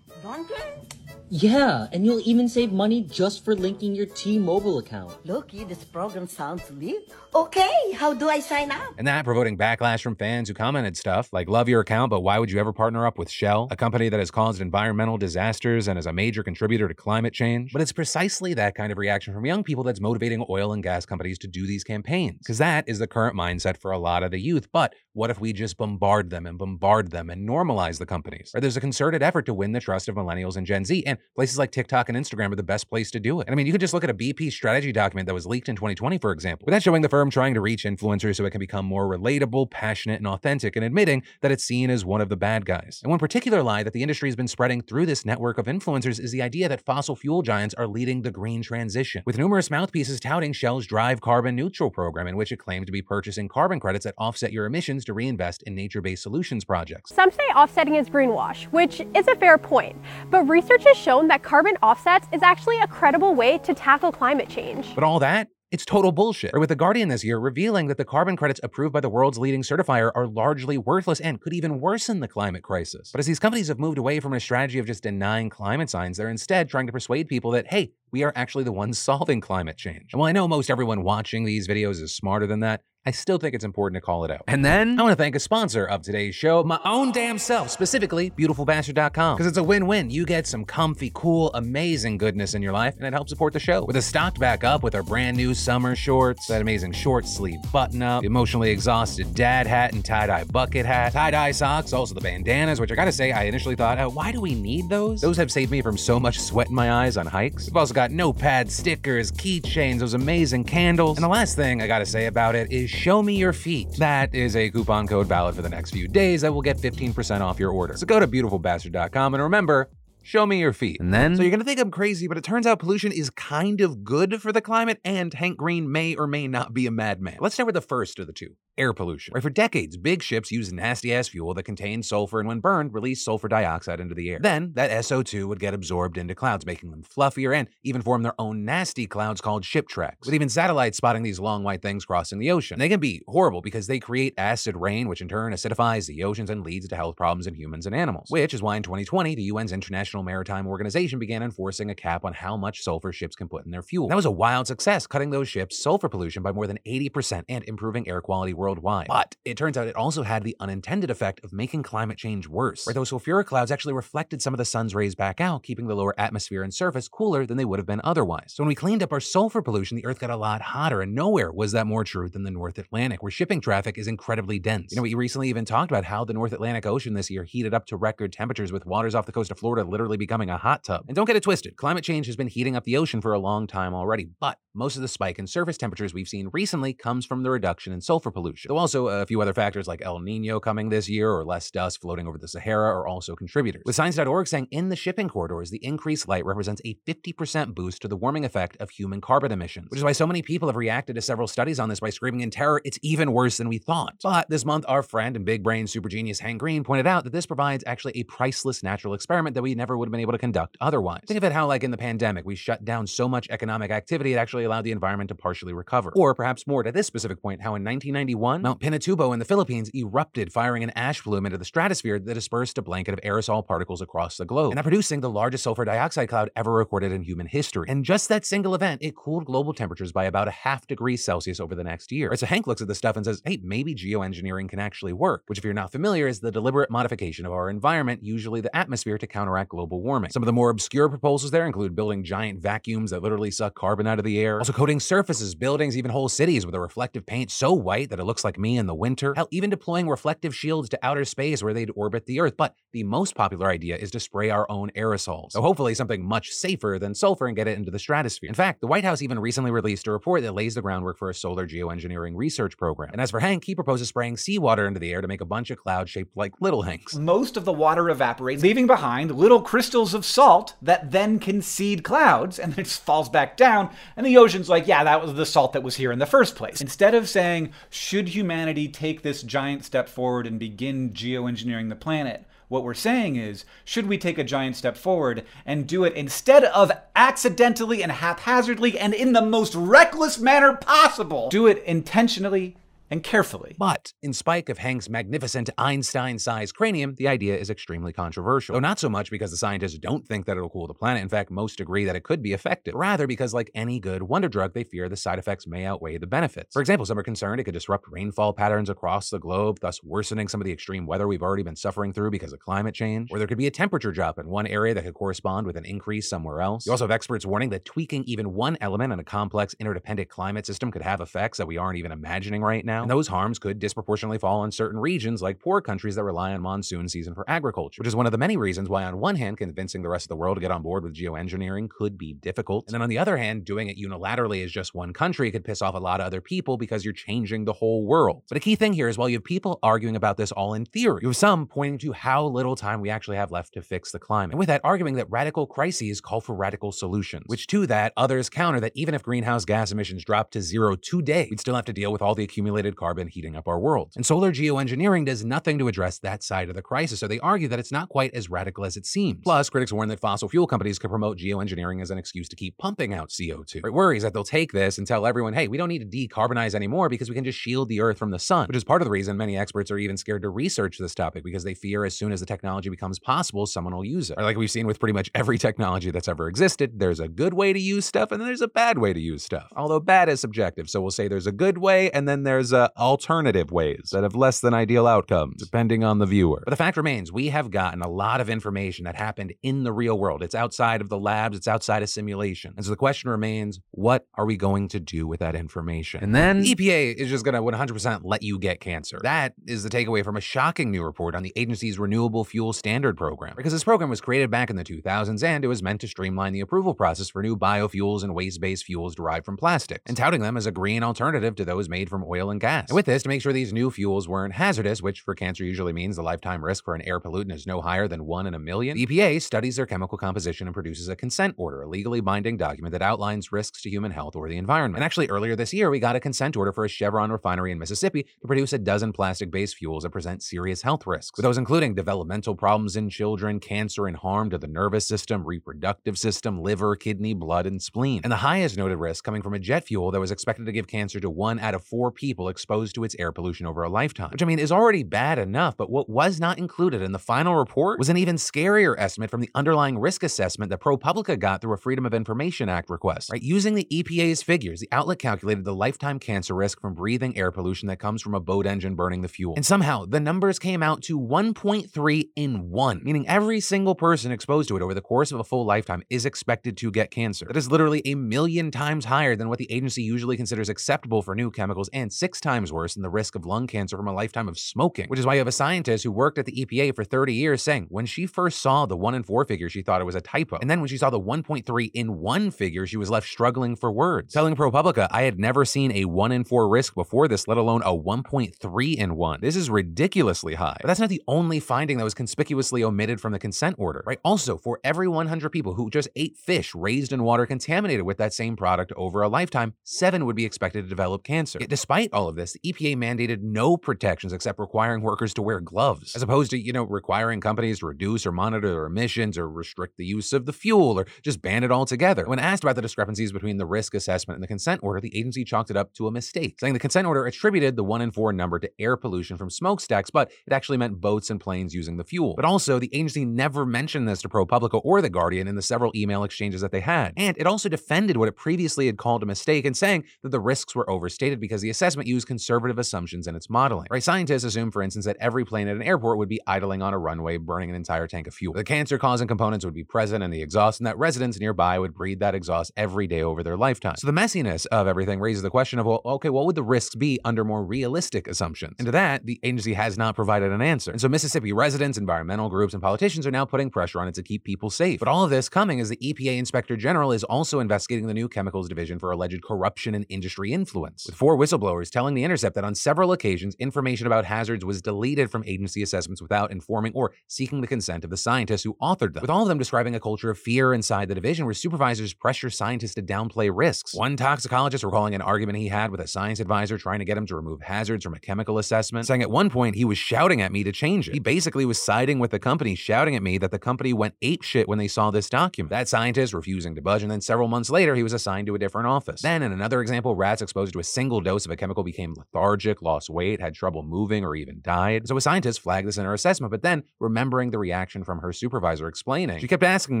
Dunkin'? 0.22 0.86
Yeah, 1.28 1.88
and 1.92 2.06
you'll 2.06 2.22
even 2.24 2.48
save 2.48 2.70
money 2.70 3.02
just 3.02 3.44
for 3.44 3.56
linking 3.56 3.96
your 3.96 4.06
T-Mobile 4.06 4.78
account. 4.78 5.12
Loki, 5.26 5.64
this 5.64 5.82
program 5.82 6.28
sounds 6.28 6.70
lit. 6.70 7.12
Okay, 7.34 7.92
how 7.94 8.14
do 8.14 8.28
I 8.28 8.38
sign 8.38 8.70
up? 8.70 8.94
And 8.96 9.08
that 9.08 9.24
provoking 9.24 9.58
backlash 9.58 10.02
from 10.02 10.14
fans 10.14 10.46
who 10.46 10.54
commented 10.54 10.96
stuff 10.96 11.32
like, 11.32 11.48
love 11.48 11.68
your 11.68 11.80
account, 11.80 12.10
but 12.10 12.20
why 12.20 12.38
would 12.38 12.52
you 12.52 12.60
ever 12.60 12.72
partner 12.72 13.04
up 13.08 13.18
with 13.18 13.28
Shell, 13.28 13.66
a 13.72 13.76
company 13.76 14.08
that 14.08 14.20
has 14.20 14.30
caused 14.30 14.60
environmental 14.60 15.18
disasters 15.18 15.88
and 15.88 15.98
is 15.98 16.06
a 16.06 16.12
major 16.12 16.44
contributor 16.44 16.86
to 16.86 16.94
climate 16.94 17.34
change? 17.34 17.72
But 17.72 17.82
it's 17.82 17.92
precisely 17.92 18.54
that 18.54 18.76
kind 18.76 18.92
of 18.92 18.98
reaction 18.98 19.34
from 19.34 19.44
young 19.44 19.64
people 19.64 19.82
that's 19.82 20.00
motivating 20.00 20.46
oil 20.48 20.72
and 20.72 20.82
gas 20.82 21.04
companies 21.04 21.38
to 21.40 21.48
do 21.48 21.66
these 21.66 21.82
campaigns. 21.82 22.38
Because 22.38 22.58
that 22.58 22.88
is 22.88 23.00
the 23.00 23.08
current 23.08 23.36
mindset 23.36 23.78
for 23.78 23.90
a 23.90 23.98
lot 23.98 24.22
of 24.22 24.30
the 24.30 24.38
youth. 24.38 24.68
But 24.70 24.94
what 25.16 25.30
if 25.30 25.40
we 25.40 25.50
just 25.54 25.78
bombard 25.78 26.28
them 26.28 26.44
and 26.44 26.58
bombard 26.58 27.10
them 27.10 27.30
and 27.30 27.48
normalize 27.48 27.98
the 27.98 28.04
companies? 28.04 28.52
Or 28.54 28.60
there's 28.60 28.76
a 28.76 28.82
concerted 28.82 29.22
effort 29.22 29.46
to 29.46 29.54
win 29.54 29.72
the 29.72 29.80
trust 29.80 30.10
of 30.10 30.14
millennials 30.14 30.56
and 30.56 30.66
Gen 30.66 30.84
Z, 30.84 31.04
and 31.06 31.16
places 31.34 31.56
like 31.56 31.72
TikTok 31.72 32.10
and 32.10 32.18
Instagram 32.18 32.52
are 32.52 32.56
the 32.56 32.62
best 32.62 32.90
place 32.90 33.10
to 33.12 33.18
do 33.18 33.40
it. 33.40 33.46
And 33.46 33.54
I 33.54 33.56
mean, 33.56 33.64
you 33.64 33.72
could 33.72 33.80
just 33.80 33.94
look 33.94 34.04
at 34.04 34.10
a 34.10 34.14
BP 34.14 34.52
strategy 34.52 34.92
document 34.92 35.26
that 35.26 35.32
was 35.32 35.46
leaked 35.46 35.70
in 35.70 35.76
2020, 35.76 36.18
for 36.18 36.32
example, 36.32 36.66
without 36.66 36.82
showing 36.82 37.00
the 37.00 37.08
firm 37.08 37.30
trying 37.30 37.54
to 37.54 37.62
reach 37.62 37.84
influencers 37.84 38.36
so 38.36 38.44
it 38.44 38.50
can 38.50 38.58
become 38.58 38.84
more 38.84 39.08
relatable, 39.08 39.70
passionate, 39.70 40.18
and 40.18 40.26
authentic, 40.26 40.76
and 40.76 40.84
admitting 40.84 41.22
that 41.40 41.50
it's 41.50 41.64
seen 41.64 41.88
as 41.88 42.04
one 42.04 42.20
of 42.20 42.28
the 42.28 42.36
bad 42.36 42.66
guys. 42.66 43.00
And 43.02 43.08
one 43.08 43.18
particular 43.18 43.62
lie 43.62 43.82
that 43.84 43.94
the 43.94 44.02
industry 44.02 44.28
has 44.28 44.36
been 44.36 44.48
spreading 44.48 44.82
through 44.82 45.06
this 45.06 45.24
network 45.24 45.56
of 45.56 45.64
influencers 45.64 46.20
is 46.20 46.30
the 46.30 46.42
idea 46.42 46.68
that 46.68 46.84
fossil 46.84 47.16
fuel 47.16 47.40
giants 47.40 47.74
are 47.74 47.86
leading 47.86 48.20
the 48.20 48.30
green 48.30 48.60
transition, 48.60 49.22
with 49.24 49.38
numerous 49.38 49.70
mouthpieces 49.70 50.20
touting 50.20 50.52
Shell's 50.52 50.84
Drive 50.86 51.22
Carbon 51.22 51.56
Neutral 51.56 51.90
program, 51.90 52.26
in 52.26 52.36
which 52.36 52.52
it 52.52 52.58
claimed 52.58 52.84
to 52.84 52.92
be 52.92 53.00
purchasing 53.00 53.48
carbon 53.48 53.80
credits 53.80 54.04
that 54.04 54.14
offset 54.18 54.52
your 54.52 54.66
emissions 54.66 55.05
to 55.06 55.14
reinvest 55.14 55.62
in 55.62 55.74
nature-based 55.74 56.22
solutions 56.22 56.64
projects. 56.64 57.14
Some 57.14 57.30
say 57.30 57.44
offsetting 57.54 57.96
is 57.96 58.08
greenwash, 58.08 58.64
which 58.64 59.00
is 59.14 59.26
a 59.28 59.36
fair 59.36 59.58
point, 59.58 59.96
but 60.30 60.42
research 60.44 60.84
has 60.84 60.96
shown 60.96 61.28
that 61.28 61.42
carbon 61.42 61.76
offsets 61.82 62.28
is 62.32 62.42
actually 62.42 62.78
a 62.80 62.86
credible 62.86 63.34
way 63.34 63.58
to 63.58 63.74
tackle 63.74 64.12
climate 64.12 64.48
change. 64.48 64.94
But 64.94 65.04
all 65.04 65.18
that 65.20 65.48
it's 65.72 65.84
total 65.84 66.12
bullshit. 66.12 66.52
Or 66.54 66.60
with 66.60 66.68
The 66.68 66.76
Guardian 66.76 67.08
this 67.08 67.24
year 67.24 67.38
revealing 67.38 67.88
that 67.88 67.96
the 67.96 68.04
carbon 68.04 68.36
credits 68.36 68.60
approved 68.62 68.92
by 68.92 69.00
the 69.00 69.08
world's 69.08 69.36
leading 69.36 69.62
certifier 69.62 70.12
are 70.14 70.28
largely 70.28 70.78
worthless 70.78 71.18
and 71.18 71.40
could 71.40 71.52
even 71.52 71.80
worsen 71.80 72.20
the 72.20 72.28
climate 72.28 72.62
crisis. 72.62 73.10
But 73.10 73.18
as 73.18 73.26
these 73.26 73.40
companies 73.40 73.66
have 73.66 73.80
moved 73.80 73.98
away 73.98 74.20
from 74.20 74.32
a 74.32 74.38
strategy 74.38 74.78
of 74.78 74.86
just 74.86 75.02
denying 75.02 75.50
climate 75.50 75.90
science, 75.90 76.18
they're 76.18 76.28
instead 76.28 76.68
trying 76.68 76.86
to 76.86 76.92
persuade 76.92 77.26
people 77.26 77.50
that, 77.50 77.66
hey, 77.66 77.90
we 78.12 78.22
are 78.22 78.32
actually 78.36 78.62
the 78.62 78.72
ones 78.72 78.98
solving 79.06 79.40
climate 79.40 79.76
change. 79.76 80.12
And 80.12 80.20
while 80.20 80.28
I 80.28 80.32
know 80.32 80.46
most 80.46 80.70
everyone 80.70 81.02
watching 81.02 81.44
these 81.44 81.66
videos 81.66 82.00
is 82.00 82.14
smarter 82.14 82.46
than 82.46 82.60
that, 82.60 82.82
I 83.06 83.12
still 83.12 83.38
think 83.38 83.54
it's 83.54 83.64
important 83.64 83.94
to 83.94 84.00
call 84.04 84.24
it 84.24 84.32
out. 84.32 84.42
And 84.48 84.64
then 84.64 84.98
I 84.98 85.02
want 85.04 85.12
to 85.12 85.16
thank 85.16 85.36
a 85.36 85.38
sponsor 85.40 85.84
of 85.84 86.02
today's 86.02 86.34
show, 86.34 86.64
my 86.64 86.80
own 86.84 87.12
damn 87.12 87.38
self, 87.38 87.70
specifically 87.70 88.32
beautifulbastard.com. 88.32 89.36
Because 89.36 89.46
it's 89.46 89.58
a 89.58 89.62
win-win. 89.62 90.10
You 90.10 90.26
get 90.26 90.44
some 90.44 90.64
comfy, 90.64 91.12
cool, 91.14 91.52
amazing 91.54 92.18
goodness 92.18 92.54
in 92.54 92.62
your 92.62 92.72
life, 92.72 92.96
and 92.96 93.06
it 93.06 93.12
helps 93.12 93.30
support 93.30 93.52
the 93.52 93.60
show. 93.60 93.84
With 93.84 93.94
a 93.94 94.02
stocked 94.02 94.40
back 94.40 94.64
up 94.64 94.82
with 94.82 94.96
our 94.96 95.04
brand 95.04 95.36
new 95.36 95.54
summer 95.54 95.94
shorts, 95.94 96.48
that 96.48 96.60
amazing 96.60 96.90
short 96.94 97.28
sleeve 97.28 97.60
button 97.72 98.02
up, 98.02 98.24
emotionally 98.24 98.70
exhausted 98.70 99.32
dad 99.36 99.68
hat 99.68 99.92
and 99.92 100.04
tie-dye 100.04 100.42
bucket 100.42 100.84
hat, 100.84 101.12
tie-dye 101.12 101.52
socks, 101.52 101.92
also 101.92 102.12
the 102.12 102.20
bandanas, 102.20 102.80
which 102.80 102.90
I 102.90 102.96
gotta 102.96 103.12
say, 103.12 103.30
I 103.30 103.44
initially 103.44 103.76
thought, 103.76 104.00
oh, 104.00 104.08
why 104.08 104.32
do 104.32 104.40
we 104.40 104.56
need 104.56 104.88
those? 104.88 105.20
Those 105.20 105.36
have 105.36 105.52
saved 105.52 105.70
me 105.70 105.80
from 105.80 105.96
so 105.96 106.18
much 106.18 106.40
sweat 106.40 106.70
in 106.70 106.74
my 106.74 106.90
eyes 106.90 107.16
on 107.16 107.26
hikes. 107.26 107.66
We've 107.66 107.76
also 107.76 107.94
got 107.94 108.10
notepads, 108.10 108.72
stickers, 108.72 109.30
keychains, 109.30 110.00
those 110.00 110.14
amazing 110.14 110.64
candles. 110.64 111.18
And 111.18 111.22
the 111.22 111.28
last 111.28 111.54
thing 111.54 111.80
I 111.80 111.86
gotta 111.86 112.04
say 112.04 112.26
about 112.26 112.56
it 112.56 112.72
is 112.72 112.95
Show 112.96 113.22
Me 113.22 113.36
Your 113.36 113.52
Feet. 113.52 113.88
That 113.98 114.34
is 114.34 114.56
a 114.56 114.70
coupon 114.70 115.06
code 115.06 115.26
valid 115.26 115.54
for 115.54 115.62
the 115.62 115.68
next 115.68 115.90
few 115.90 116.08
days 116.08 116.40
that 116.40 116.52
will 116.52 116.62
get 116.62 116.78
15% 116.78 117.40
off 117.40 117.60
your 117.60 117.70
order. 117.70 117.96
So 117.96 118.06
go 118.06 118.18
to 118.18 118.26
beautifulbastard.com 118.26 119.34
and 119.34 119.42
remember, 119.42 119.88
Show 120.26 120.44
me 120.44 120.58
your 120.58 120.72
feet. 120.72 121.00
And 121.00 121.14
then, 121.14 121.36
so 121.36 121.42
you're 121.42 121.52
gonna 121.52 121.62
think 121.62 121.78
I'm 121.78 121.92
crazy, 121.92 122.26
but 122.26 122.36
it 122.36 122.42
turns 122.42 122.66
out 122.66 122.80
pollution 122.80 123.12
is 123.12 123.30
kind 123.30 123.80
of 123.80 124.02
good 124.02 124.42
for 124.42 124.50
the 124.50 124.60
climate, 124.60 124.98
and 125.04 125.32
Hank 125.32 125.56
Green 125.56 125.92
may 125.92 126.16
or 126.16 126.26
may 126.26 126.48
not 126.48 126.74
be 126.74 126.88
a 126.88 126.90
madman. 126.90 127.36
Let's 127.38 127.54
start 127.54 127.66
with 127.66 127.76
the 127.76 127.80
first 127.80 128.18
of 128.18 128.26
the 128.26 128.32
two 128.32 128.56
air 128.78 128.92
pollution. 128.92 129.32
Right, 129.34 129.42
for 129.42 129.50
decades, 129.50 129.96
big 129.96 130.22
ships 130.22 130.50
used 130.50 130.72
nasty 130.72 131.14
ass 131.14 131.28
fuel 131.28 131.54
that 131.54 131.62
contained 131.64 132.04
sulfur 132.04 132.38
and 132.38 132.48
when 132.48 132.60
burned, 132.60 132.94
released 132.94 133.24
sulfur 133.24 133.48
dioxide 133.48 134.00
into 134.00 134.14
the 134.14 134.30
air. 134.30 134.38
Then, 134.40 134.72
that 134.74 134.90
SO2 134.90 135.46
would 135.48 135.60
get 135.60 135.74
absorbed 135.74 136.18
into 136.18 136.34
clouds, 136.34 136.66
making 136.66 136.90
them 136.90 137.02
fluffier 137.02 137.56
and 137.56 137.68
even 137.82 138.02
form 138.02 138.22
their 138.22 138.34
own 138.38 138.64
nasty 138.64 139.06
clouds 139.06 139.40
called 139.40 139.64
ship 139.64 139.88
tracks, 139.88 140.26
with 140.26 140.34
even 140.34 140.48
satellites 140.48 140.96
spotting 140.96 141.22
these 141.22 141.40
long 141.40 141.62
white 141.62 141.82
things 141.82 142.04
crossing 142.04 142.38
the 142.38 142.50
ocean. 142.50 142.78
They 142.78 142.88
can 142.88 143.00
be 143.00 143.22
horrible 143.26 143.62
because 143.62 143.86
they 143.86 143.98
create 143.98 144.34
acid 144.38 144.76
rain, 144.76 145.08
which 145.08 145.20
in 145.20 145.28
turn 145.28 145.52
acidifies 145.52 146.06
the 146.06 146.24
oceans 146.24 146.50
and 146.50 146.64
leads 146.64 146.88
to 146.88 146.96
health 146.96 147.16
problems 147.16 147.46
in 147.46 147.54
humans 147.54 147.86
and 147.86 147.94
animals, 147.94 148.28
which 148.30 148.54
is 148.54 148.62
why 148.62 148.76
in 148.76 148.82
2020, 148.82 149.34
the 149.34 149.48
UN's 149.50 149.72
International 149.72 150.22
Maritime 150.22 150.66
Organization 150.66 151.18
began 151.18 151.42
enforcing 151.42 151.90
a 151.90 151.94
cap 151.94 152.24
on 152.24 152.32
how 152.32 152.56
much 152.56 152.82
sulfur 152.82 153.12
ships 153.12 153.36
can 153.36 153.48
put 153.48 153.64
in 153.64 153.70
their 153.70 153.82
fuel. 153.82 154.08
That 154.08 154.16
was 154.16 154.26
a 154.26 154.30
wild 154.30 154.66
success, 154.66 155.06
cutting 155.06 155.30
those 155.30 155.48
ships' 155.48 155.82
sulfur 155.82 156.08
pollution 156.08 156.42
by 156.42 156.52
more 156.52 156.66
than 156.66 156.78
80% 156.86 157.44
and 157.48 157.64
improving 157.64 158.08
air 158.08 158.20
quality 158.20 158.52
worldwide. 158.54 158.65
But 159.08 159.36
it 159.44 159.56
turns 159.56 159.76
out 159.76 159.86
it 159.86 159.96
also 159.96 160.22
had 160.22 160.44
the 160.44 160.56
unintended 160.60 161.10
effect 161.10 161.44
of 161.44 161.52
making 161.52 161.82
climate 161.82 162.18
change 162.18 162.48
worse, 162.48 162.86
where 162.86 162.94
those 162.94 163.10
sulfuric 163.10 163.46
clouds 163.46 163.70
actually 163.70 163.94
reflected 163.94 164.42
some 164.42 164.54
of 164.54 164.58
the 164.58 164.64
sun's 164.64 164.94
rays 164.94 165.14
back 165.14 165.40
out, 165.40 165.62
keeping 165.62 165.86
the 165.86 165.94
lower 165.94 166.18
atmosphere 166.18 166.62
and 166.62 166.74
surface 166.74 167.08
cooler 167.08 167.46
than 167.46 167.56
they 167.56 167.64
would 167.64 167.78
have 167.78 167.86
been 167.86 168.00
otherwise. 168.04 168.52
So 168.54 168.62
when 168.62 168.68
we 168.68 168.74
cleaned 168.74 169.02
up 169.02 169.12
our 169.12 169.20
sulfur 169.20 169.62
pollution, 169.62 169.96
the 169.96 170.04
Earth 170.04 170.18
got 170.18 170.30
a 170.30 170.36
lot 170.36 170.60
hotter, 170.60 171.02
and 171.02 171.14
nowhere 171.14 171.52
was 171.52 171.72
that 171.72 171.86
more 171.86 172.04
true 172.04 172.28
than 172.28 172.42
the 172.44 172.50
North 172.50 172.78
Atlantic, 172.78 173.22
where 173.22 173.30
shipping 173.30 173.60
traffic 173.60 173.98
is 173.98 174.06
incredibly 174.06 174.58
dense. 174.58 174.92
You 174.92 174.96
know, 174.96 175.02
we 175.02 175.14
recently 175.14 175.48
even 175.48 175.64
talked 175.64 175.90
about 175.90 176.04
how 176.04 176.24
the 176.24 176.34
North 176.34 176.52
Atlantic 176.52 176.86
Ocean 176.86 177.14
this 177.14 177.30
year 177.30 177.44
heated 177.44 177.74
up 177.74 177.86
to 177.86 177.96
record 177.96 178.32
temperatures, 178.32 178.72
with 178.72 178.86
waters 178.86 179.14
off 179.14 179.26
the 179.26 179.32
coast 179.32 179.50
of 179.50 179.58
Florida 179.58 179.88
literally 179.88 180.16
becoming 180.16 180.50
a 180.50 180.56
hot 180.56 180.84
tub. 180.84 181.04
And 181.06 181.14
don't 181.14 181.26
get 181.26 181.36
it 181.36 181.42
twisted, 181.42 181.76
climate 181.76 182.04
change 182.04 182.26
has 182.26 182.36
been 182.36 182.48
heating 182.48 182.76
up 182.76 182.84
the 182.84 182.96
ocean 182.96 183.20
for 183.20 183.32
a 183.32 183.38
long 183.38 183.66
time 183.66 183.94
already, 183.94 184.28
but 184.40 184.58
most 184.74 184.96
of 184.96 185.02
the 185.02 185.08
spike 185.08 185.38
in 185.38 185.46
surface 185.46 185.78
temperatures 185.78 186.12
we've 186.12 186.28
seen 186.28 186.50
recently 186.52 186.92
comes 186.92 187.24
from 187.24 187.42
the 187.42 187.50
reduction 187.50 187.92
in 187.92 188.00
sulfur 188.00 188.30
pollution. 188.30 188.55
Though 188.66 188.76
also 188.76 189.08
a 189.08 189.26
few 189.26 189.40
other 189.40 189.52
factors 189.52 189.86
like 189.86 190.02
El 190.02 190.20
Nino 190.20 190.60
coming 190.60 190.88
this 190.88 191.08
year 191.08 191.30
or 191.30 191.44
less 191.44 191.70
dust 191.70 192.00
floating 192.00 192.26
over 192.26 192.38
the 192.38 192.48
Sahara 192.48 192.94
are 192.94 193.06
also 193.06 193.34
contributors. 193.34 193.82
With 193.84 193.96
Science.org 193.96 194.46
saying 194.46 194.68
in 194.70 194.88
the 194.88 194.96
shipping 194.96 195.28
corridors, 195.28 195.70
the 195.70 195.84
increased 195.84 196.28
light 196.28 196.44
represents 196.44 196.80
a 196.84 196.94
50% 197.06 197.74
boost 197.74 198.02
to 198.02 198.08
the 198.08 198.16
warming 198.16 198.44
effect 198.44 198.76
of 198.78 198.90
human 198.90 199.20
carbon 199.20 199.52
emissions, 199.52 199.90
which 199.90 199.98
is 199.98 200.04
why 200.04 200.12
so 200.12 200.26
many 200.26 200.42
people 200.42 200.68
have 200.68 200.76
reacted 200.76 201.16
to 201.16 201.22
several 201.22 201.48
studies 201.48 201.80
on 201.80 201.88
this 201.88 202.00
by 202.00 202.10
screaming 202.10 202.40
in 202.40 202.50
terror, 202.50 202.80
it's 202.84 202.98
even 203.02 203.32
worse 203.32 203.58
than 203.58 203.68
we 203.68 203.78
thought. 203.78 204.14
But 204.22 204.48
this 204.48 204.64
month, 204.64 204.84
our 204.88 205.02
friend 205.02 205.36
and 205.36 205.44
big 205.44 205.62
brain 205.62 205.86
super 205.86 206.08
genius 206.08 206.40
Hank 206.40 206.60
Green 206.60 206.84
pointed 206.84 207.06
out 207.06 207.24
that 207.24 207.32
this 207.32 207.46
provides 207.46 207.84
actually 207.86 208.16
a 208.16 208.22
priceless 208.24 208.82
natural 208.82 209.14
experiment 209.14 209.54
that 209.54 209.62
we 209.62 209.74
never 209.74 209.96
would 209.96 210.08
have 210.08 210.12
been 210.12 210.20
able 210.20 210.32
to 210.32 210.38
conduct 210.38 210.76
otherwise. 210.80 211.22
Think 211.26 211.38
of 211.38 211.44
it 211.44 211.52
how, 211.52 211.66
like 211.66 211.84
in 211.84 211.90
the 211.90 211.96
pandemic, 211.96 212.44
we 212.44 212.54
shut 212.54 212.84
down 212.84 213.06
so 213.06 213.28
much 213.28 213.48
economic 213.50 213.90
activity 213.90 214.32
it 214.32 214.36
actually 214.36 214.64
allowed 214.64 214.82
the 214.82 214.92
environment 214.92 215.28
to 215.28 215.34
partially 215.34 215.72
recover. 215.72 216.12
Or 216.16 216.34
perhaps 216.34 216.66
more 216.66 216.82
to 216.82 216.92
this 216.92 217.06
specific 217.06 217.42
point, 217.42 217.60
how 217.60 217.74
in 217.74 217.84
1991, 217.84 218.45
Mount 218.62 218.80
Pinatubo 218.80 219.32
in 219.32 219.38
the 219.38 219.44
Philippines 219.44 219.90
erupted, 219.94 220.52
firing 220.52 220.82
an 220.82 220.90
ash 220.90 221.22
plume 221.22 221.46
into 221.46 221.58
the 221.58 221.64
stratosphere 221.64 222.18
that 222.18 222.34
dispersed 222.34 222.78
a 222.78 222.82
blanket 222.82 223.12
of 223.12 223.20
aerosol 223.20 223.66
particles 223.66 224.00
across 224.00 224.36
the 224.36 224.44
globe, 224.44 224.72
and 224.72 224.82
producing 224.82 225.20
the 225.20 225.30
largest 225.30 225.64
sulfur 225.64 225.84
dioxide 225.84 226.28
cloud 226.28 226.50
ever 226.56 226.72
recorded 226.72 227.12
in 227.12 227.22
human 227.22 227.46
history. 227.46 227.86
And 227.88 228.04
just 228.04 228.28
that 228.28 228.44
single 228.44 228.74
event, 228.74 229.02
it 229.02 229.16
cooled 229.16 229.44
global 229.44 229.72
temperatures 229.74 230.12
by 230.12 230.24
about 230.24 230.48
a 230.48 230.52
half 230.52 230.86
degree 230.86 231.16
Celsius 231.16 231.60
over 231.60 231.74
the 231.74 231.84
next 231.84 232.12
year. 232.12 232.30
Right, 232.30 232.38
so 232.38 232.46
Hank 232.46 232.66
looks 232.66 232.80
at 232.80 232.88
this 232.88 232.98
stuff 232.98 233.16
and 233.16 233.24
says, 233.24 233.42
hey, 233.44 233.58
maybe 233.62 233.94
geoengineering 233.94 234.68
can 234.68 234.78
actually 234.78 235.12
work, 235.12 235.42
which 235.46 235.58
if 235.58 235.64
you're 235.64 235.74
not 235.74 235.90
familiar 235.90 236.26
is 236.26 236.40
the 236.40 236.52
deliberate 236.52 236.90
modification 236.90 237.46
of 237.46 237.52
our 237.52 237.68
environment, 237.68 238.22
usually 238.22 238.60
the 238.60 238.74
atmosphere, 238.76 239.18
to 239.18 239.26
counteract 239.26 239.70
global 239.70 240.00
warming. 240.00 240.30
Some 240.30 240.42
of 240.42 240.46
the 240.46 240.52
more 240.52 240.70
obscure 240.70 241.08
proposals 241.08 241.50
there 241.50 241.66
include 241.66 241.96
building 241.96 242.22
giant 242.22 242.60
vacuums 242.60 243.10
that 243.10 243.22
literally 243.22 243.50
suck 243.50 243.74
carbon 243.74 244.06
out 244.06 244.18
of 244.18 244.24
the 244.24 244.38
air, 244.38 244.58
also 244.58 244.72
coating 244.72 245.00
surfaces, 245.00 245.54
buildings, 245.54 245.96
even 245.96 246.10
whole 246.10 246.28
cities 246.28 246.66
with 246.66 246.74
a 246.74 246.80
reflective 246.80 247.24
paint 247.26 247.50
so 247.50 247.72
white 247.72 248.10
that 248.10 248.18
it 248.18 248.24
looks 248.24 248.35
like 248.44 248.58
me 248.58 248.78
in 248.78 248.86
the 248.86 248.94
winter, 248.94 249.34
hell, 249.34 249.48
even 249.50 249.70
deploying 249.70 250.08
reflective 250.08 250.54
shields 250.54 250.88
to 250.90 250.98
outer 251.02 251.24
space 251.24 251.62
where 251.62 251.74
they'd 251.74 251.90
orbit 251.94 252.26
the 252.26 252.40
Earth. 252.40 252.54
But 252.56 252.74
the 252.92 253.04
most 253.04 253.34
popular 253.34 253.68
idea 253.68 253.96
is 253.96 254.10
to 254.12 254.20
spray 254.20 254.50
our 254.50 254.70
own 254.70 254.90
aerosols. 254.96 255.52
So 255.52 255.62
hopefully 255.62 255.94
something 255.94 256.26
much 256.26 256.50
safer 256.50 256.98
than 257.00 257.14
sulfur 257.14 257.46
and 257.46 257.56
get 257.56 257.68
it 257.68 257.78
into 257.78 257.90
the 257.90 257.98
stratosphere. 257.98 258.48
In 258.48 258.54
fact, 258.54 258.80
the 258.80 258.86
White 258.86 259.04
House 259.04 259.22
even 259.22 259.38
recently 259.38 259.70
released 259.70 260.06
a 260.06 260.12
report 260.12 260.42
that 260.42 260.54
lays 260.54 260.74
the 260.74 260.82
groundwork 260.82 261.18
for 261.18 261.30
a 261.30 261.34
solar 261.34 261.66
geoengineering 261.66 262.36
research 262.36 262.76
program. 262.76 263.10
And 263.12 263.20
as 263.20 263.30
for 263.30 263.40
Hank, 263.40 263.64
he 263.64 263.74
proposes 263.74 264.08
spraying 264.08 264.36
seawater 264.36 264.86
into 264.86 265.00
the 265.00 265.12
air 265.12 265.20
to 265.20 265.28
make 265.28 265.40
a 265.40 265.46
bunch 265.46 265.70
of 265.70 265.78
clouds 265.78 266.10
shaped 266.10 266.36
like 266.36 266.52
little 266.60 266.82
Hanks. 266.82 267.14
Most 267.14 267.56
of 267.56 267.64
the 267.64 267.72
water 267.72 268.08
evaporates, 268.08 268.62
leaving 268.62 268.86
behind 268.86 269.30
little 269.30 269.62
crystals 269.62 270.14
of 270.14 270.24
salt 270.24 270.74
that 270.82 271.10
then 271.10 271.38
can 271.38 271.62
seed 271.62 272.04
clouds 272.04 272.58
and 272.58 272.72
then 272.72 272.80
it 272.84 272.88
falls 272.88 273.28
back 273.28 273.56
down. 273.56 273.90
And 274.16 274.26
the 274.26 274.36
ocean's 274.38 274.68
like, 274.68 274.86
yeah, 274.86 275.04
that 275.04 275.22
was 275.22 275.34
the 275.34 275.46
salt 275.46 275.72
that 275.72 275.82
was 275.82 275.96
here 275.96 276.12
in 276.12 276.18
the 276.18 276.26
first 276.26 276.56
place. 276.56 276.80
Instead 276.80 277.14
of 277.14 277.28
saying, 277.28 277.72
should 277.90 278.25
humanity 278.28 278.88
take 278.88 279.22
this 279.22 279.42
giant 279.42 279.84
step 279.84 280.08
forward 280.08 280.46
and 280.46 280.58
begin 280.58 281.10
geoengineering 281.10 281.88
the 281.88 281.96
planet? 281.96 282.44
What 282.68 282.82
we're 282.82 282.94
saying 282.94 283.36
is, 283.36 283.64
should 283.84 284.06
we 284.06 284.18
take 284.18 284.38
a 284.38 284.44
giant 284.44 284.76
step 284.76 284.96
forward 284.96 285.44
and 285.64 285.86
do 285.86 286.02
it 286.04 286.14
instead 286.14 286.64
of 286.64 286.90
accidentally 287.14 288.02
and 288.02 288.10
haphazardly 288.10 288.98
and 288.98 289.14
in 289.14 289.32
the 289.32 289.42
most 289.42 289.74
reckless 289.74 290.38
manner 290.38 290.74
possible? 290.74 291.48
Do 291.48 291.66
it 291.66 291.82
intentionally 291.84 292.76
and 293.10 293.22
carefully. 293.22 293.76
But 293.78 294.12
in 294.22 294.32
spite 294.32 294.68
of 294.68 294.78
Hank's 294.78 295.08
magnificent 295.08 295.70
Einstein 295.78 296.38
sized 296.38 296.74
cranium, 296.74 297.14
the 297.16 297.28
idea 297.28 297.56
is 297.56 297.70
extremely 297.70 298.12
controversial. 298.12 298.74
Though 298.74 298.80
not 298.80 298.98
so 298.98 299.08
much 299.08 299.30
because 299.30 299.50
the 299.50 299.56
scientists 299.56 299.98
don't 299.98 300.26
think 300.26 300.46
that 300.46 300.56
it'll 300.56 300.70
cool 300.70 300.86
the 300.86 300.94
planet. 300.94 301.22
In 301.22 301.28
fact, 301.28 301.50
most 301.50 301.80
agree 301.80 302.04
that 302.04 302.16
it 302.16 302.24
could 302.24 302.42
be 302.42 302.52
effective. 302.52 302.94
Rather, 302.94 303.26
because 303.26 303.54
like 303.54 303.70
any 303.74 304.00
good 304.00 304.22
wonder 304.22 304.48
drug, 304.48 304.74
they 304.74 304.84
fear 304.84 305.08
the 305.08 305.16
side 305.16 305.38
effects 305.38 305.66
may 305.66 305.84
outweigh 305.84 306.18
the 306.18 306.26
benefits. 306.26 306.72
For 306.72 306.80
example, 306.80 307.06
some 307.06 307.18
are 307.18 307.22
concerned 307.22 307.60
it 307.60 307.64
could 307.64 307.74
disrupt 307.74 308.06
rainfall 308.08 308.52
patterns 308.52 308.90
across 308.90 309.30
the 309.30 309.38
globe, 309.38 309.78
thus 309.80 310.02
worsening 310.02 310.48
some 310.48 310.60
of 310.60 310.64
the 310.64 310.72
extreme 310.72 311.06
weather 311.06 311.28
we've 311.28 311.42
already 311.42 311.62
been 311.62 311.76
suffering 311.76 312.12
through 312.12 312.30
because 312.30 312.52
of 312.52 312.60
climate 312.60 312.94
change. 312.94 313.28
Or 313.30 313.38
there 313.38 313.46
could 313.46 313.58
be 313.58 313.66
a 313.66 313.70
temperature 313.70 314.12
drop 314.12 314.38
in 314.38 314.48
one 314.48 314.66
area 314.66 314.94
that 314.94 315.04
could 315.04 315.14
correspond 315.14 315.66
with 315.66 315.76
an 315.76 315.84
increase 315.84 316.28
somewhere 316.28 316.60
else. 316.60 316.86
You 316.86 316.92
also 316.92 317.04
have 317.04 317.10
experts 317.10 317.46
warning 317.46 317.70
that 317.70 317.84
tweaking 317.84 318.24
even 318.26 318.54
one 318.54 318.76
element 318.80 319.12
in 319.12 319.18
a 319.18 319.24
complex 319.24 319.74
interdependent 319.78 320.28
climate 320.28 320.66
system 320.66 320.90
could 320.90 321.02
have 321.02 321.20
effects 321.20 321.58
that 321.58 321.66
we 321.66 321.76
aren't 321.76 321.98
even 321.98 322.12
imagining 322.12 322.62
right 322.62 322.84
now. 322.84 322.95
And 323.02 323.10
those 323.10 323.28
harms 323.28 323.58
could 323.58 323.78
disproportionately 323.78 324.38
fall 324.38 324.60
on 324.60 324.72
certain 324.72 324.98
regions, 324.98 325.42
like 325.42 325.60
poor 325.60 325.80
countries 325.80 326.14
that 326.16 326.24
rely 326.24 326.52
on 326.52 326.60
monsoon 326.60 327.08
season 327.08 327.34
for 327.34 327.48
agriculture, 327.48 328.00
which 328.00 328.08
is 328.08 328.16
one 328.16 328.26
of 328.26 328.32
the 328.32 328.38
many 328.38 328.56
reasons 328.56 328.88
why, 328.88 329.04
on 329.04 329.18
one 329.18 329.36
hand, 329.36 329.58
convincing 329.58 330.02
the 330.02 330.08
rest 330.08 330.26
of 330.26 330.28
the 330.28 330.36
world 330.36 330.56
to 330.56 330.60
get 330.60 330.70
on 330.70 330.82
board 330.82 331.04
with 331.04 331.14
geoengineering 331.14 331.88
could 331.88 332.18
be 332.18 332.34
difficult. 332.34 332.84
And 332.86 332.94
then 332.94 333.02
on 333.02 333.08
the 333.08 333.18
other 333.18 333.36
hand, 333.36 333.64
doing 333.64 333.88
it 333.88 333.98
unilaterally 333.98 334.64
as 334.64 334.70
just 334.70 334.94
one 334.94 335.12
country 335.12 335.50
could 335.50 335.64
piss 335.64 335.82
off 335.82 335.94
a 335.94 335.98
lot 335.98 336.20
of 336.20 336.26
other 336.26 336.40
people 336.40 336.76
because 336.76 337.04
you're 337.04 337.14
changing 337.14 337.64
the 337.64 337.72
whole 337.72 338.06
world. 338.06 338.42
But 338.48 338.56
a 338.56 338.60
key 338.60 338.76
thing 338.76 338.92
here 338.92 339.08
is 339.08 339.18
while 339.18 339.28
you 339.28 339.36
have 339.36 339.44
people 339.44 339.78
arguing 339.82 340.16
about 340.16 340.36
this 340.36 340.52
all 340.52 340.74
in 340.74 340.84
theory, 340.84 341.20
you 341.22 341.28
have 341.28 341.36
some 341.36 341.66
pointing 341.66 341.98
to 341.98 342.12
how 342.12 342.44
little 342.46 342.76
time 342.76 343.00
we 343.00 343.10
actually 343.10 343.36
have 343.36 343.50
left 343.50 343.74
to 343.74 343.82
fix 343.82 344.12
the 344.12 344.18
climate. 344.18 344.52
And 344.52 344.58
with 344.58 344.68
that, 344.68 344.80
arguing 344.84 345.16
that 345.16 345.30
radical 345.30 345.66
crises 345.66 346.20
call 346.20 346.40
for 346.40 346.54
radical 346.54 346.92
solutions, 346.92 347.44
which 347.46 347.66
to 347.68 347.86
that, 347.86 348.12
others 348.16 348.48
counter 348.48 348.80
that 348.80 348.92
even 348.94 349.14
if 349.14 349.22
greenhouse 349.22 349.64
gas 349.64 349.92
emissions 349.92 350.24
drop 350.24 350.50
to 350.52 350.62
zero 350.62 350.96
today, 350.96 351.48
we'd 351.50 351.60
still 351.60 351.74
have 351.74 351.84
to 351.86 351.92
deal 351.92 352.12
with 352.12 352.22
all 352.22 352.34
the 352.34 352.44
accumulated 352.44 352.85
carbon 352.94 353.26
heating 353.26 353.56
up 353.56 353.66
our 353.66 353.80
world. 353.80 354.12
And 354.14 354.24
solar 354.24 354.52
geoengineering 354.52 355.24
does 355.24 355.44
nothing 355.44 355.78
to 355.78 355.88
address 355.88 356.18
that 356.18 356.44
side 356.44 356.68
of 356.68 356.76
the 356.76 356.82
crisis, 356.82 357.18
so 357.18 357.26
they 357.26 357.40
argue 357.40 357.66
that 357.68 357.80
it's 357.80 357.90
not 357.90 358.08
quite 358.08 358.34
as 358.34 358.48
radical 358.48 358.84
as 358.84 358.96
it 358.96 359.06
seems. 359.06 359.40
Plus, 359.42 359.70
critics 359.70 359.92
warn 359.92 360.08
that 360.10 360.20
fossil 360.20 360.48
fuel 360.48 360.66
companies 360.66 360.98
could 360.98 361.10
promote 361.10 361.38
geoengineering 361.38 362.02
as 362.02 362.10
an 362.10 362.18
excuse 362.18 362.48
to 362.50 362.56
keep 362.56 362.78
pumping 362.78 363.14
out 363.14 363.30
CO2. 363.30 363.84
It 363.84 363.96
Worries 363.96 364.22
that 364.22 364.34
they'll 364.34 364.44
take 364.44 364.72
this 364.72 364.98
and 364.98 365.06
tell 365.06 365.26
everyone, 365.26 365.54
hey, 365.54 365.68
we 365.68 365.78
don't 365.78 365.88
need 365.88 366.10
to 366.10 366.28
decarbonize 366.28 366.74
anymore 366.74 367.08
because 367.08 367.30
we 367.30 367.34
can 367.34 367.44
just 367.44 367.58
shield 367.58 367.88
the 367.88 368.02
earth 368.02 368.18
from 368.18 368.30
the 368.30 368.38
sun, 368.38 368.66
which 368.68 368.76
is 368.76 368.84
part 368.84 369.00
of 369.00 369.06
the 369.06 369.10
reason 369.10 369.36
many 369.38 369.56
experts 369.56 369.90
are 369.90 369.96
even 369.96 370.18
scared 370.18 370.42
to 370.42 370.50
research 370.50 370.98
this 370.98 371.14
topic 371.14 371.42
because 371.42 371.64
they 371.64 371.72
fear 371.72 372.04
as 372.04 372.14
soon 372.14 372.30
as 372.30 372.40
the 372.40 372.46
technology 372.46 372.90
becomes 372.90 373.18
possible, 373.18 373.64
someone 373.64 373.94
will 373.94 374.04
use 374.04 374.30
it. 374.30 374.38
Or 374.38 374.42
like 374.42 374.58
we've 374.58 374.70
seen 374.70 374.86
with 374.86 375.00
pretty 375.00 375.14
much 375.14 375.30
every 375.34 375.56
technology 375.56 376.10
that's 376.10 376.28
ever 376.28 376.46
existed, 376.48 376.98
there's 376.98 377.20
a 377.20 377.28
good 377.28 377.54
way 377.54 377.72
to 377.72 377.80
use 377.80 378.04
stuff 378.04 378.32
and 378.32 378.40
then 378.40 378.48
there's 378.48 378.60
a 378.60 378.68
bad 378.68 378.98
way 378.98 379.12
to 379.12 379.20
use 379.20 379.42
stuff. 379.42 379.68
Although 379.74 380.00
bad 380.00 380.28
is 380.28 380.40
subjective, 380.40 380.90
so 380.90 381.00
we'll 381.00 381.10
say 381.10 381.26
there's 381.26 381.46
a 381.46 381.52
good 381.52 381.78
way 381.78 382.10
and 382.10 382.28
then 382.28 382.42
there's 382.42 382.72
uh, 382.76 382.88
alternative 382.96 383.70
ways 383.70 384.10
that 384.12 384.22
have 384.22 384.34
less 384.34 384.60
than 384.60 384.74
ideal 384.74 385.06
outcomes, 385.06 385.56
depending 385.62 386.04
on 386.04 386.18
the 386.18 386.26
viewer. 386.26 386.62
But 386.64 386.70
the 386.70 386.76
fact 386.76 386.96
remains, 386.96 387.32
we 387.32 387.48
have 387.48 387.70
gotten 387.70 388.02
a 388.02 388.08
lot 388.08 388.40
of 388.40 388.50
information 388.50 389.04
that 389.04 389.16
happened 389.16 389.54
in 389.62 389.84
the 389.84 389.92
real 389.92 390.18
world. 390.18 390.42
It's 390.42 390.54
outside 390.54 391.00
of 391.00 391.08
the 391.08 391.18
labs, 391.18 391.56
it's 391.56 391.68
outside 391.68 392.02
of 392.02 392.08
simulation. 392.08 392.74
And 392.76 392.84
so 392.84 392.90
the 392.90 392.96
question 392.96 393.30
remains, 393.30 393.80
what 393.90 394.26
are 394.34 394.46
we 394.46 394.56
going 394.56 394.88
to 394.88 395.00
do 395.00 395.26
with 395.26 395.40
that 395.40 395.54
information? 395.54 396.22
And 396.22 396.34
then 396.34 396.60
the 396.60 396.74
EPA 396.74 397.14
is 397.14 397.28
just 397.28 397.44
going 397.44 397.54
to 397.54 397.62
100% 397.62 398.20
let 398.24 398.42
you 398.42 398.58
get 398.58 398.80
cancer. 398.80 399.18
That 399.22 399.54
is 399.66 399.82
the 399.82 399.90
takeaway 399.90 400.22
from 400.22 400.36
a 400.36 400.40
shocking 400.40 400.90
new 400.90 401.02
report 401.02 401.34
on 401.34 401.42
the 401.42 401.52
agency's 401.56 401.98
Renewable 401.98 402.44
Fuel 402.44 402.72
Standard 402.72 403.16
Program. 403.16 403.54
Because 403.56 403.72
this 403.72 403.84
program 403.84 404.10
was 404.10 404.20
created 404.20 404.50
back 404.50 404.70
in 404.70 404.76
the 404.76 404.84
2000s 404.84 405.42
and 405.42 405.64
it 405.64 405.68
was 405.68 405.82
meant 405.82 406.00
to 406.02 406.08
streamline 406.08 406.52
the 406.52 406.60
approval 406.60 406.94
process 406.94 407.30
for 407.30 407.42
new 407.42 407.56
biofuels 407.56 408.22
and 408.22 408.34
waste-based 408.34 408.84
fuels 408.84 409.14
derived 409.14 409.44
from 409.44 409.56
plastics, 409.56 410.02
and 410.06 410.16
touting 410.16 410.42
them 410.42 410.56
as 410.56 410.66
a 410.66 410.72
green 410.72 411.02
alternative 411.02 411.54
to 411.56 411.64
those 411.64 411.88
made 411.88 412.10
from 412.10 412.24
oil 412.24 412.50
and 412.50 412.60
gas. 412.60 412.65
And 412.66 412.94
with 412.94 413.06
this, 413.06 413.22
to 413.22 413.28
make 413.28 413.42
sure 413.42 413.52
these 413.52 413.72
new 413.72 413.90
fuels 413.90 414.28
weren't 414.28 414.54
hazardous, 414.54 415.02
which 415.02 415.20
for 415.20 415.34
cancer 415.34 415.64
usually 415.64 415.92
means 415.92 416.16
the 416.16 416.22
lifetime 416.22 416.64
risk 416.64 416.84
for 416.84 416.94
an 416.94 417.02
air 417.02 417.20
pollutant 417.20 417.52
is 417.52 417.66
no 417.66 417.80
higher 417.80 418.08
than 418.08 418.26
one 418.26 418.46
in 418.46 418.54
a 418.54 418.58
million, 418.58 418.96
the 418.96 419.06
EPA 419.06 419.40
studies 419.40 419.76
their 419.76 419.86
chemical 419.86 420.18
composition 420.18 420.66
and 420.66 420.74
produces 420.74 421.08
a 421.08 421.16
consent 421.16 421.54
order, 421.56 421.82
a 421.82 421.88
legally 421.88 422.20
binding 422.20 422.56
document 422.56 422.92
that 422.92 423.02
outlines 423.02 423.52
risks 423.52 423.82
to 423.82 423.90
human 423.90 424.10
health 424.10 424.34
or 424.34 424.48
the 424.48 424.56
environment. 424.56 424.96
And 424.96 425.04
actually, 425.04 425.28
earlier 425.28 425.54
this 425.56 425.72
year, 425.72 425.90
we 425.90 425.98
got 425.98 426.16
a 426.16 426.20
consent 426.20 426.56
order 426.56 426.72
for 426.72 426.84
a 426.84 426.88
Chevron 426.88 427.30
refinery 427.30 427.72
in 427.72 427.78
Mississippi 427.78 428.24
to 428.40 428.46
produce 428.46 428.72
a 428.72 428.78
dozen 428.78 429.12
plastic 429.12 429.50
based 429.50 429.76
fuels 429.76 430.02
that 430.02 430.10
present 430.10 430.42
serious 430.42 430.82
health 430.82 431.06
risks, 431.06 431.36
with 431.36 431.44
those 431.44 431.58
including 431.58 431.94
developmental 431.94 432.54
problems 432.54 432.96
in 432.96 433.08
children, 433.08 433.60
cancer 433.60 434.06
and 434.06 434.16
harm 434.16 434.50
to 434.50 434.58
the 434.58 434.66
nervous 434.66 435.06
system, 435.06 435.44
reproductive 435.44 436.18
system, 436.18 436.60
liver, 436.60 436.96
kidney, 436.96 437.34
blood, 437.34 437.66
and 437.66 437.82
spleen. 437.82 438.20
And 438.24 438.32
the 438.32 438.36
highest 438.36 438.76
noted 438.76 438.96
risk 438.96 439.24
coming 439.24 439.42
from 439.42 439.54
a 439.54 439.58
jet 439.58 439.86
fuel 439.86 440.10
that 440.10 440.20
was 440.20 440.30
expected 440.30 440.66
to 440.66 440.72
give 440.72 440.86
cancer 440.86 441.20
to 441.20 441.30
one 441.30 441.58
out 441.58 441.74
of 441.74 441.84
four 441.84 442.10
people 442.10 442.48
exposed 442.56 442.94
to 442.94 443.04
its 443.04 443.14
air 443.18 443.32
pollution 443.32 443.66
over 443.66 443.82
a 443.82 443.90
lifetime, 443.90 444.30
which 444.30 444.42
I 444.42 444.46
mean 444.46 444.58
is 444.58 444.72
already 444.72 445.02
bad 445.02 445.38
enough, 445.38 445.76
but 445.76 445.90
what 445.90 446.08
was 446.08 446.40
not 446.40 446.56
included 446.58 447.02
in 447.02 447.12
the 447.12 447.18
final 447.18 447.54
report 447.54 447.98
was 447.98 448.08
an 448.08 448.16
even 448.16 448.36
scarier 448.36 448.94
estimate 448.96 449.30
from 449.30 449.42
the 449.42 449.50
underlying 449.54 449.98
risk 449.98 450.22
assessment 450.22 450.70
that 450.70 450.80
ProPublica 450.80 451.38
got 451.38 451.60
through 451.60 451.74
a 451.74 451.76
Freedom 451.76 452.06
of 452.06 452.14
Information 452.14 452.70
Act 452.70 452.88
request. 452.88 453.30
Right? 453.30 453.42
Using 453.42 453.74
the 453.74 453.86
EPA's 453.92 454.42
figures, 454.42 454.80
the 454.80 454.88
outlet 454.90 455.18
calculated 455.18 455.66
the 455.66 455.74
lifetime 455.74 456.18
cancer 456.18 456.54
risk 456.54 456.80
from 456.80 456.94
breathing 456.94 457.36
air 457.36 457.52
pollution 457.52 457.88
that 457.88 457.98
comes 457.98 458.22
from 458.22 458.34
a 458.34 458.40
boat 458.40 458.66
engine 458.66 458.94
burning 458.94 459.20
the 459.20 459.28
fuel. 459.28 459.52
And 459.54 459.66
somehow 459.66 460.06
the 460.06 460.18
numbers 460.18 460.58
came 460.58 460.82
out 460.82 461.02
to 461.02 461.20
1.3 461.20 462.28
in 462.36 462.70
1, 462.70 463.00
meaning 463.04 463.28
every 463.28 463.60
single 463.60 463.94
person 463.94 464.32
exposed 464.32 464.68
to 464.70 464.76
it 464.76 464.82
over 464.82 464.94
the 464.94 465.02
course 465.02 465.30
of 465.30 465.40
a 465.40 465.44
full 465.44 465.66
lifetime 465.66 466.02
is 466.08 466.24
expected 466.24 466.78
to 466.78 466.90
get 466.90 467.10
cancer. 467.10 467.44
That 467.44 467.56
is 467.58 467.70
literally 467.70 468.00
a 468.06 468.14
million 468.14 468.70
times 468.70 469.04
higher 469.04 469.36
than 469.36 469.50
what 469.50 469.58
the 469.58 469.70
agency 469.70 470.02
usually 470.02 470.38
considers 470.38 470.70
acceptable 470.70 471.20
for 471.20 471.34
new 471.34 471.50
chemicals 471.50 471.90
and 471.92 472.12
six 472.12 472.40
times 472.46 472.72
worse 472.72 472.94
than 472.94 473.02
the 473.02 473.10
risk 473.10 473.34
of 473.34 473.44
lung 473.44 473.66
cancer 473.66 473.96
from 473.96 474.06
a 474.06 474.12
lifetime 474.12 474.46
of 474.46 474.56
smoking, 474.56 475.06
which 475.08 475.18
is 475.18 475.26
why 475.26 475.34
you 475.34 475.40
have 475.40 475.48
a 475.48 475.52
scientist 475.52 476.04
who 476.04 476.12
worked 476.12 476.38
at 476.38 476.46
the 476.46 476.64
EPA 476.64 476.94
for 476.94 477.02
30 477.02 477.34
years 477.34 477.60
saying 477.60 477.86
when 477.88 478.06
she 478.06 478.24
first 478.24 478.62
saw 478.62 478.86
the 478.86 478.96
1 478.96 479.14
in 479.16 479.24
4 479.24 479.44
figure, 479.44 479.68
she 479.68 479.82
thought 479.82 480.00
it 480.00 480.04
was 480.04 480.14
a 480.14 480.20
typo. 480.20 480.58
And 480.60 480.70
then 480.70 480.78
when 480.78 480.88
she 480.88 480.96
saw 480.96 481.10
the 481.10 481.20
1.3 481.20 481.90
in 481.92 482.18
1 482.18 482.50
figure, 482.52 482.86
she 482.86 482.96
was 482.96 483.10
left 483.10 483.26
struggling 483.28 483.74
for 483.74 483.90
words. 483.90 484.32
Telling 484.32 484.54
ProPublica, 484.54 485.08
I 485.10 485.22
had 485.22 485.40
never 485.40 485.64
seen 485.64 485.90
a 485.92 486.04
1 486.04 486.30
in 486.30 486.44
4 486.44 486.68
risk 486.68 486.94
before 486.94 487.26
this, 487.26 487.48
let 487.48 487.58
alone 487.58 487.82
a 487.82 487.96
1.3 487.96 488.96
in 488.96 489.16
1. 489.16 489.40
This 489.42 489.56
is 489.56 489.68
ridiculously 489.68 490.54
high. 490.54 490.76
But 490.80 490.86
that's 490.86 491.00
not 491.00 491.08
the 491.08 491.22
only 491.26 491.58
finding 491.58 491.98
that 491.98 492.04
was 492.04 492.14
conspicuously 492.14 492.84
omitted 492.84 493.20
from 493.20 493.32
the 493.32 493.38
consent 493.40 493.74
order, 493.78 494.04
right? 494.06 494.20
Also, 494.24 494.56
for 494.56 494.78
every 494.84 495.08
100 495.08 495.50
people 495.50 495.74
who 495.74 495.90
just 495.90 496.08
ate 496.14 496.36
fish 496.36 496.74
raised 496.74 497.12
in 497.12 497.24
water 497.24 497.46
contaminated 497.46 498.06
with 498.06 498.18
that 498.18 498.32
same 498.32 498.54
product 498.56 498.92
over 498.96 499.22
a 499.22 499.28
lifetime, 499.28 499.74
seven 499.82 500.24
would 500.26 500.36
be 500.36 500.44
expected 500.44 500.82
to 500.82 500.88
develop 500.88 501.24
cancer. 501.24 501.58
Yet 501.60 501.70
despite 501.70 502.10
all 502.12 502.28
of 502.28 502.35
this, 502.36 502.52
the 502.52 502.72
EPA 502.72 502.96
mandated 502.96 503.42
no 503.42 503.76
protections 503.76 504.32
except 504.32 504.58
requiring 504.58 505.02
workers 505.02 505.34
to 505.34 505.42
wear 505.42 505.60
gloves, 505.60 506.14
as 506.14 506.22
opposed 506.22 506.50
to, 506.50 506.58
you 506.58 506.72
know, 506.72 506.84
requiring 506.84 507.40
companies 507.40 507.80
to 507.80 507.86
reduce 507.86 508.26
or 508.26 508.32
monitor 508.32 508.68
their 508.68 508.86
emissions 508.86 509.36
or 509.36 509.48
restrict 509.48 509.96
the 509.96 510.04
use 510.04 510.32
of 510.32 510.46
the 510.46 510.52
fuel 510.52 510.98
or 510.98 511.06
just 511.22 511.42
ban 511.42 511.64
it 511.64 511.72
altogether. 511.72 512.26
When 512.26 512.38
asked 512.38 512.62
about 512.62 512.76
the 512.76 512.82
discrepancies 512.82 513.32
between 513.32 513.56
the 513.56 513.66
risk 513.66 513.94
assessment 513.94 514.36
and 514.36 514.42
the 514.42 514.48
consent 514.48 514.80
order, 514.82 515.00
the 515.00 515.16
agency 515.16 515.44
chalked 515.44 515.70
it 515.70 515.76
up 515.76 515.92
to 515.94 516.06
a 516.06 516.12
mistake, 516.12 516.60
saying 516.60 516.74
the 516.74 516.78
consent 516.78 517.06
order 517.06 517.26
attributed 517.26 517.76
the 517.76 517.84
1 517.84 518.00
in 518.00 518.12
4 518.12 518.32
number 518.32 518.58
to 518.58 518.70
air 518.78 518.96
pollution 518.96 519.36
from 519.36 519.50
smokestacks, 519.50 520.10
but 520.10 520.30
it 520.46 520.52
actually 520.52 520.78
meant 520.78 521.00
boats 521.00 521.30
and 521.30 521.40
planes 521.40 521.74
using 521.74 521.96
the 521.96 522.04
fuel. 522.04 522.34
But 522.36 522.44
also, 522.44 522.78
the 522.78 522.94
agency 522.94 523.24
never 523.24 523.66
mentioned 523.66 524.08
this 524.08 524.22
to 524.22 524.28
ProPublica 524.28 524.80
or 524.84 525.00
The 525.00 525.10
Guardian 525.10 525.48
in 525.48 525.56
the 525.56 525.62
several 525.62 525.92
email 525.94 526.24
exchanges 526.24 526.60
that 526.60 526.72
they 526.72 526.80
had. 526.80 527.12
And 527.16 527.36
it 527.36 527.46
also 527.46 527.68
defended 527.68 528.16
what 528.16 528.28
it 528.28 528.36
previously 528.36 528.86
had 528.86 528.96
called 528.96 529.22
a 529.22 529.26
mistake 529.26 529.64
and 529.64 529.76
saying 529.76 530.04
that 530.22 530.30
the 530.30 530.40
risks 530.40 530.74
were 530.74 530.88
overstated 530.88 531.40
because 531.40 531.62
the 531.62 531.70
assessment 531.70 532.08
used 532.08 532.15
conservative 532.24 532.78
assumptions 532.78 533.26
in 533.26 533.34
its 533.34 533.50
modeling. 533.50 533.86
Right? 533.90 534.02
Scientists 534.02 534.44
assume, 534.44 534.70
for 534.70 534.82
instance, 534.82 535.04
that 535.04 535.16
every 535.20 535.44
plane 535.44 535.68
at 535.68 535.76
an 535.76 535.82
airport 535.82 536.18
would 536.18 536.28
be 536.28 536.40
idling 536.46 536.82
on 536.82 536.94
a 536.94 536.98
runway 536.98 537.36
burning 537.36 537.70
an 537.70 537.76
entire 537.76 538.06
tank 538.06 538.26
of 538.26 538.34
fuel. 538.34 538.54
The 538.54 538.64
cancer 538.64 538.98
causing 538.98 539.28
components 539.28 539.64
would 539.64 539.74
be 539.74 539.84
present 539.84 540.22
in 540.22 540.30
the 540.30 540.42
exhaust, 540.42 540.80
and 540.80 540.86
that 540.86 540.98
residents 540.98 541.38
nearby 541.38 541.78
would 541.78 541.94
breathe 541.94 542.20
that 542.20 542.34
exhaust 542.34 542.72
every 542.76 543.06
day 543.06 543.22
over 543.22 543.42
their 543.42 543.56
lifetime. 543.56 543.96
So 543.98 544.06
the 544.06 544.12
messiness 544.12 544.66
of 544.66 544.86
everything 544.86 545.20
raises 545.20 545.42
the 545.42 545.50
question 545.50 545.78
of, 545.78 545.86
well, 545.86 546.00
okay, 546.04 546.30
what 546.30 546.46
would 546.46 546.54
the 546.54 546.62
risks 546.62 546.94
be 546.94 547.18
under 547.24 547.44
more 547.44 547.64
realistic 547.64 548.28
assumptions? 548.28 548.76
And 548.78 548.86
to 548.86 548.92
that, 548.92 549.26
the 549.26 549.40
agency 549.42 549.74
has 549.74 549.98
not 549.98 550.14
provided 550.14 550.52
an 550.52 550.62
answer. 550.62 550.90
And 550.90 551.00
so 551.00 551.08
Mississippi 551.08 551.52
residents, 551.52 551.98
environmental 551.98 552.48
groups, 552.48 552.74
and 552.74 552.82
politicians 552.82 553.26
are 553.26 553.30
now 553.30 553.44
putting 553.44 553.70
pressure 553.70 554.00
on 554.00 554.08
it 554.08 554.14
to 554.14 554.22
keep 554.22 554.44
people 554.44 554.70
safe. 554.70 554.98
But 555.00 555.08
all 555.08 555.24
of 555.24 555.30
this 555.30 555.48
coming 555.48 555.80
as 555.80 555.88
the 555.88 555.96
EPA 555.96 556.38
Inspector 556.38 556.76
General 556.76 557.12
is 557.12 557.24
also 557.24 557.60
investigating 557.60 558.06
the 558.06 558.14
new 558.14 558.28
Chemicals 558.28 558.68
Division 558.68 558.98
for 558.98 559.10
alleged 559.10 559.42
corruption 559.42 559.94
and 559.94 560.06
industry 560.08 560.52
influence, 560.52 561.06
with 561.06 561.16
four 561.16 561.36
whistleblowers 561.36 561.90
telling 561.90 562.05
The 562.14 562.24
Intercept 562.24 562.54
that 562.54 562.64
on 562.64 562.74
several 562.74 563.12
occasions, 563.12 563.54
information 563.56 564.06
about 564.06 564.24
hazards 564.24 564.64
was 564.64 564.80
deleted 564.80 565.30
from 565.30 565.44
agency 565.46 565.82
assessments 565.82 566.22
without 566.22 566.50
informing 566.50 566.92
or 566.94 567.12
seeking 567.26 567.60
the 567.60 567.66
consent 567.66 568.04
of 568.04 568.10
the 568.10 568.16
scientists 568.16 568.62
who 568.62 568.76
authored 568.80 569.14
them, 569.14 569.20
with 569.20 569.30
all 569.30 569.42
of 569.42 569.48
them 569.48 569.58
describing 569.58 569.94
a 569.94 570.00
culture 570.00 570.30
of 570.30 570.38
fear 570.38 570.72
inside 570.72 571.08
the 571.08 571.14
division 571.14 571.44
where 571.44 571.54
supervisors 571.54 572.14
pressure 572.14 572.50
scientists 572.50 572.94
to 572.94 573.02
downplay 573.02 573.50
risks. 573.52 573.94
One 573.94 574.16
toxicologist 574.16 574.84
recalling 574.84 575.14
an 575.14 575.22
argument 575.22 575.58
he 575.58 575.68
had 575.68 575.90
with 575.90 576.00
a 576.00 576.06
science 576.06 576.40
advisor 576.40 576.78
trying 576.78 577.00
to 577.00 577.04
get 577.04 577.16
him 577.16 577.26
to 577.26 577.36
remove 577.36 577.62
hazards 577.62 578.04
from 578.04 578.14
a 578.14 578.20
chemical 578.20 578.58
assessment, 578.58 579.06
saying 579.06 579.22
at 579.22 579.30
one 579.30 579.50
point 579.50 579.76
he 579.76 579.84
was 579.84 579.98
shouting 579.98 580.40
at 580.40 580.52
me 580.52 580.64
to 580.64 580.72
change 580.72 581.08
it. 581.08 581.14
He 581.14 581.20
basically 581.20 581.64
was 581.64 581.80
siding 581.82 582.18
with 582.18 582.30
the 582.30 582.38
company, 582.38 582.74
shouting 582.74 583.16
at 583.16 583.22
me 583.22 583.38
that 583.38 583.50
the 583.50 583.58
company 583.58 583.92
went 583.92 584.14
ape 584.22 584.42
shit 584.42 584.68
when 584.68 584.78
they 584.78 584.88
saw 584.88 585.10
this 585.10 585.28
document. 585.28 585.70
That 585.70 585.88
scientist 585.88 586.34
refusing 586.34 586.74
to 586.74 586.82
budge, 586.82 587.02
and 587.02 587.10
then 587.10 587.20
several 587.20 587.48
months 587.48 587.70
later, 587.70 587.94
he 587.94 588.02
was 588.02 588.12
assigned 588.12 588.46
to 588.46 588.54
a 588.54 588.58
different 588.58 588.86
office. 588.88 589.22
Then, 589.22 589.42
in 589.42 589.52
another 589.52 589.80
example, 589.80 590.14
rats 590.14 590.42
exposed 590.42 590.72
to 590.72 590.78
a 590.78 590.84
single 590.84 591.20
dose 591.20 591.44
of 591.44 591.50
a 591.50 591.56
chemical 591.56 591.84
became 591.96 592.14
lethargic, 592.14 592.82
lost 592.82 593.08
weight, 593.08 593.40
had 593.40 593.54
trouble 593.54 593.82
moving, 593.82 594.22
or 594.22 594.36
even 594.36 594.60
died. 594.60 595.08
So 595.08 595.16
a 595.16 595.20
scientist 595.20 595.60
flagged 595.60 595.88
this 595.88 595.96
in 595.96 596.04
her 596.04 596.12
assessment, 596.12 596.50
but 596.50 596.62
then, 596.62 596.82
remembering 597.00 597.50
the 597.50 597.58
reaction 597.58 598.04
from 598.04 598.18
her 598.18 598.34
supervisor 598.34 598.86
explaining, 598.86 599.38
she 599.38 599.48
kept 599.48 599.62
asking 599.62 600.00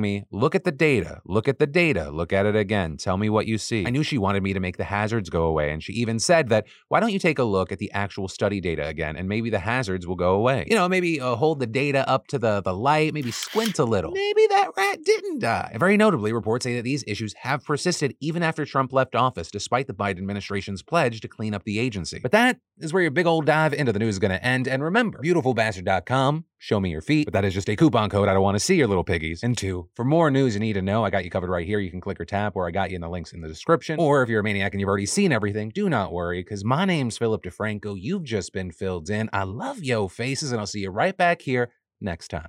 me, 0.00 0.26
Look 0.30 0.54
at 0.54 0.64
the 0.64 0.72
data, 0.72 1.22
look 1.24 1.48
at 1.48 1.58
the 1.58 1.66
data, 1.66 2.10
look 2.10 2.34
at 2.34 2.44
it 2.44 2.54
again, 2.54 2.98
tell 2.98 3.16
me 3.16 3.30
what 3.30 3.46
you 3.46 3.56
see. 3.56 3.86
I 3.86 3.90
knew 3.90 4.02
she 4.02 4.18
wanted 4.18 4.42
me 4.42 4.52
to 4.52 4.60
make 4.60 4.76
the 4.76 4.84
hazards 4.84 5.30
go 5.30 5.44
away, 5.44 5.72
and 5.72 5.82
she 5.82 5.94
even 5.94 6.18
said 6.18 6.50
that, 6.50 6.66
Why 6.88 7.00
don't 7.00 7.12
you 7.12 7.18
take 7.18 7.38
a 7.38 7.44
look 7.44 7.72
at 7.72 7.78
the 7.78 7.90
actual 7.92 8.28
study 8.28 8.60
data 8.60 8.86
again, 8.86 9.16
and 9.16 9.26
maybe 9.26 9.48
the 9.48 9.58
hazards 9.58 10.06
will 10.06 10.16
go 10.16 10.34
away? 10.34 10.66
You 10.68 10.76
know, 10.76 10.88
maybe 10.88 11.18
uh, 11.18 11.34
hold 11.36 11.60
the 11.60 11.66
data 11.66 12.06
up 12.06 12.26
to 12.28 12.38
the, 12.38 12.60
the 12.60 12.74
light, 12.74 13.14
maybe 13.14 13.30
squint 13.30 13.78
a 13.78 13.84
little. 13.84 14.10
Maybe 14.10 14.46
that 14.48 14.68
rat 14.76 15.02
didn't 15.02 15.38
die. 15.38 15.70
And 15.72 15.80
very 15.80 15.96
notably, 15.96 16.34
reports 16.34 16.64
say 16.64 16.76
that 16.76 16.82
these 16.82 17.04
issues 17.06 17.32
have 17.40 17.64
persisted 17.64 18.14
even 18.20 18.42
after 18.42 18.66
Trump 18.66 18.92
left 18.92 19.14
office, 19.14 19.50
despite 19.50 19.86
the 19.86 19.94
Biden 19.94 20.18
administration's 20.18 20.82
pledge 20.82 21.20
to 21.22 21.28
clean 21.28 21.54
up 21.54 21.64
the 21.64 21.85
agency. 21.86 22.18
But 22.18 22.32
that 22.32 22.58
is 22.78 22.92
where 22.92 23.02
your 23.02 23.10
big 23.10 23.26
old 23.26 23.46
dive 23.46 23.72
into 23.72 23.92
the 23.92 23.98
news 23.98 24.16
is 24.16 24.18
going 24.18 24.32
to 24.32 24.44
end. 24.44 24.68
And 24.68 24.82
remember, 24.82 25.20
beautifulbastard.com, 25.22 26.44
show 26.58 26.80
me 26.80 26.90
your 26.90 27.00
feet. 27.00 27.26
But 27.26 27.32
that 27.32 27.44
is 27.44 27.54
just 27.54 27.68
a 27.68 27.76
coupon 27.76 28.10
code. 28.10 28.28
I 28.28 28.34
don't 28.34 28.42
want 28.42 28.56
to 28.56 28.60
see 28.60 28.74
your 28.74 28.88
little 28.88 29.04
piggies. 29.04 29.42
And 29.42 29.56
two, 29.56 29.88
for 29.94 30.04
more 30.04 30.30
news 30.30 30.54
you 30.54 30.60
need 30.60 30.74
to 30.74 30.82
know, 30.82 31.04
I 31.04 31.10
got 31.10 31.24
you 31.24 31.30
covered 31.30 31.50
right 31.50 31.66
here. 31.66 31.78
You 31.78 31.90
can 31.90 32.00
click 32.00 32.20
or 32.20 32.24
tap, 32.24 32.54
where 32.54 32.66
I 32.66 32.70
got 32.70 32.90
you 32.90 32.96
in 32.96 33.02
the 33.02 33.08
links 33.08 33.32
in 33.32 33.40
the 33.40 33.48
description. 33.48 33.98
Or 34.00 34.22
if 34.22 34.28
you're 34.28 34.40
a 34.40 34.44
maniac 34.44 34.72
and 34.74 34.80
you've 34.80 34.88
already 34.88 35.06
seen 35.06 35.32
everything, 35.32 35.70
do 35.70 35.88
not 35.88 36.12
worry, 36.12 36.40
because 36.40 36.64
my 36.64 36.84
name's 36.84 37.18
Philip 37.18 37.42
DeFranco. 37.42 37.96
You've 37.98 38.24
just 38.24 38.52
been 38.52 38.72
filled 38.72 39.08
in. 39.08 39.30
I 39.32 39.44
love 39.44 39.82
yo 39.82 40.08
faces, 40.08 40.52
and 40.52 40.60
I'll 40.60 40.66
see 40.66 40.80
you 40.80 40.90
right 40.90 41.16
back 41.16 41.42
here 41.42 41.70
next 42.00 42.28
time. 42.28 42.48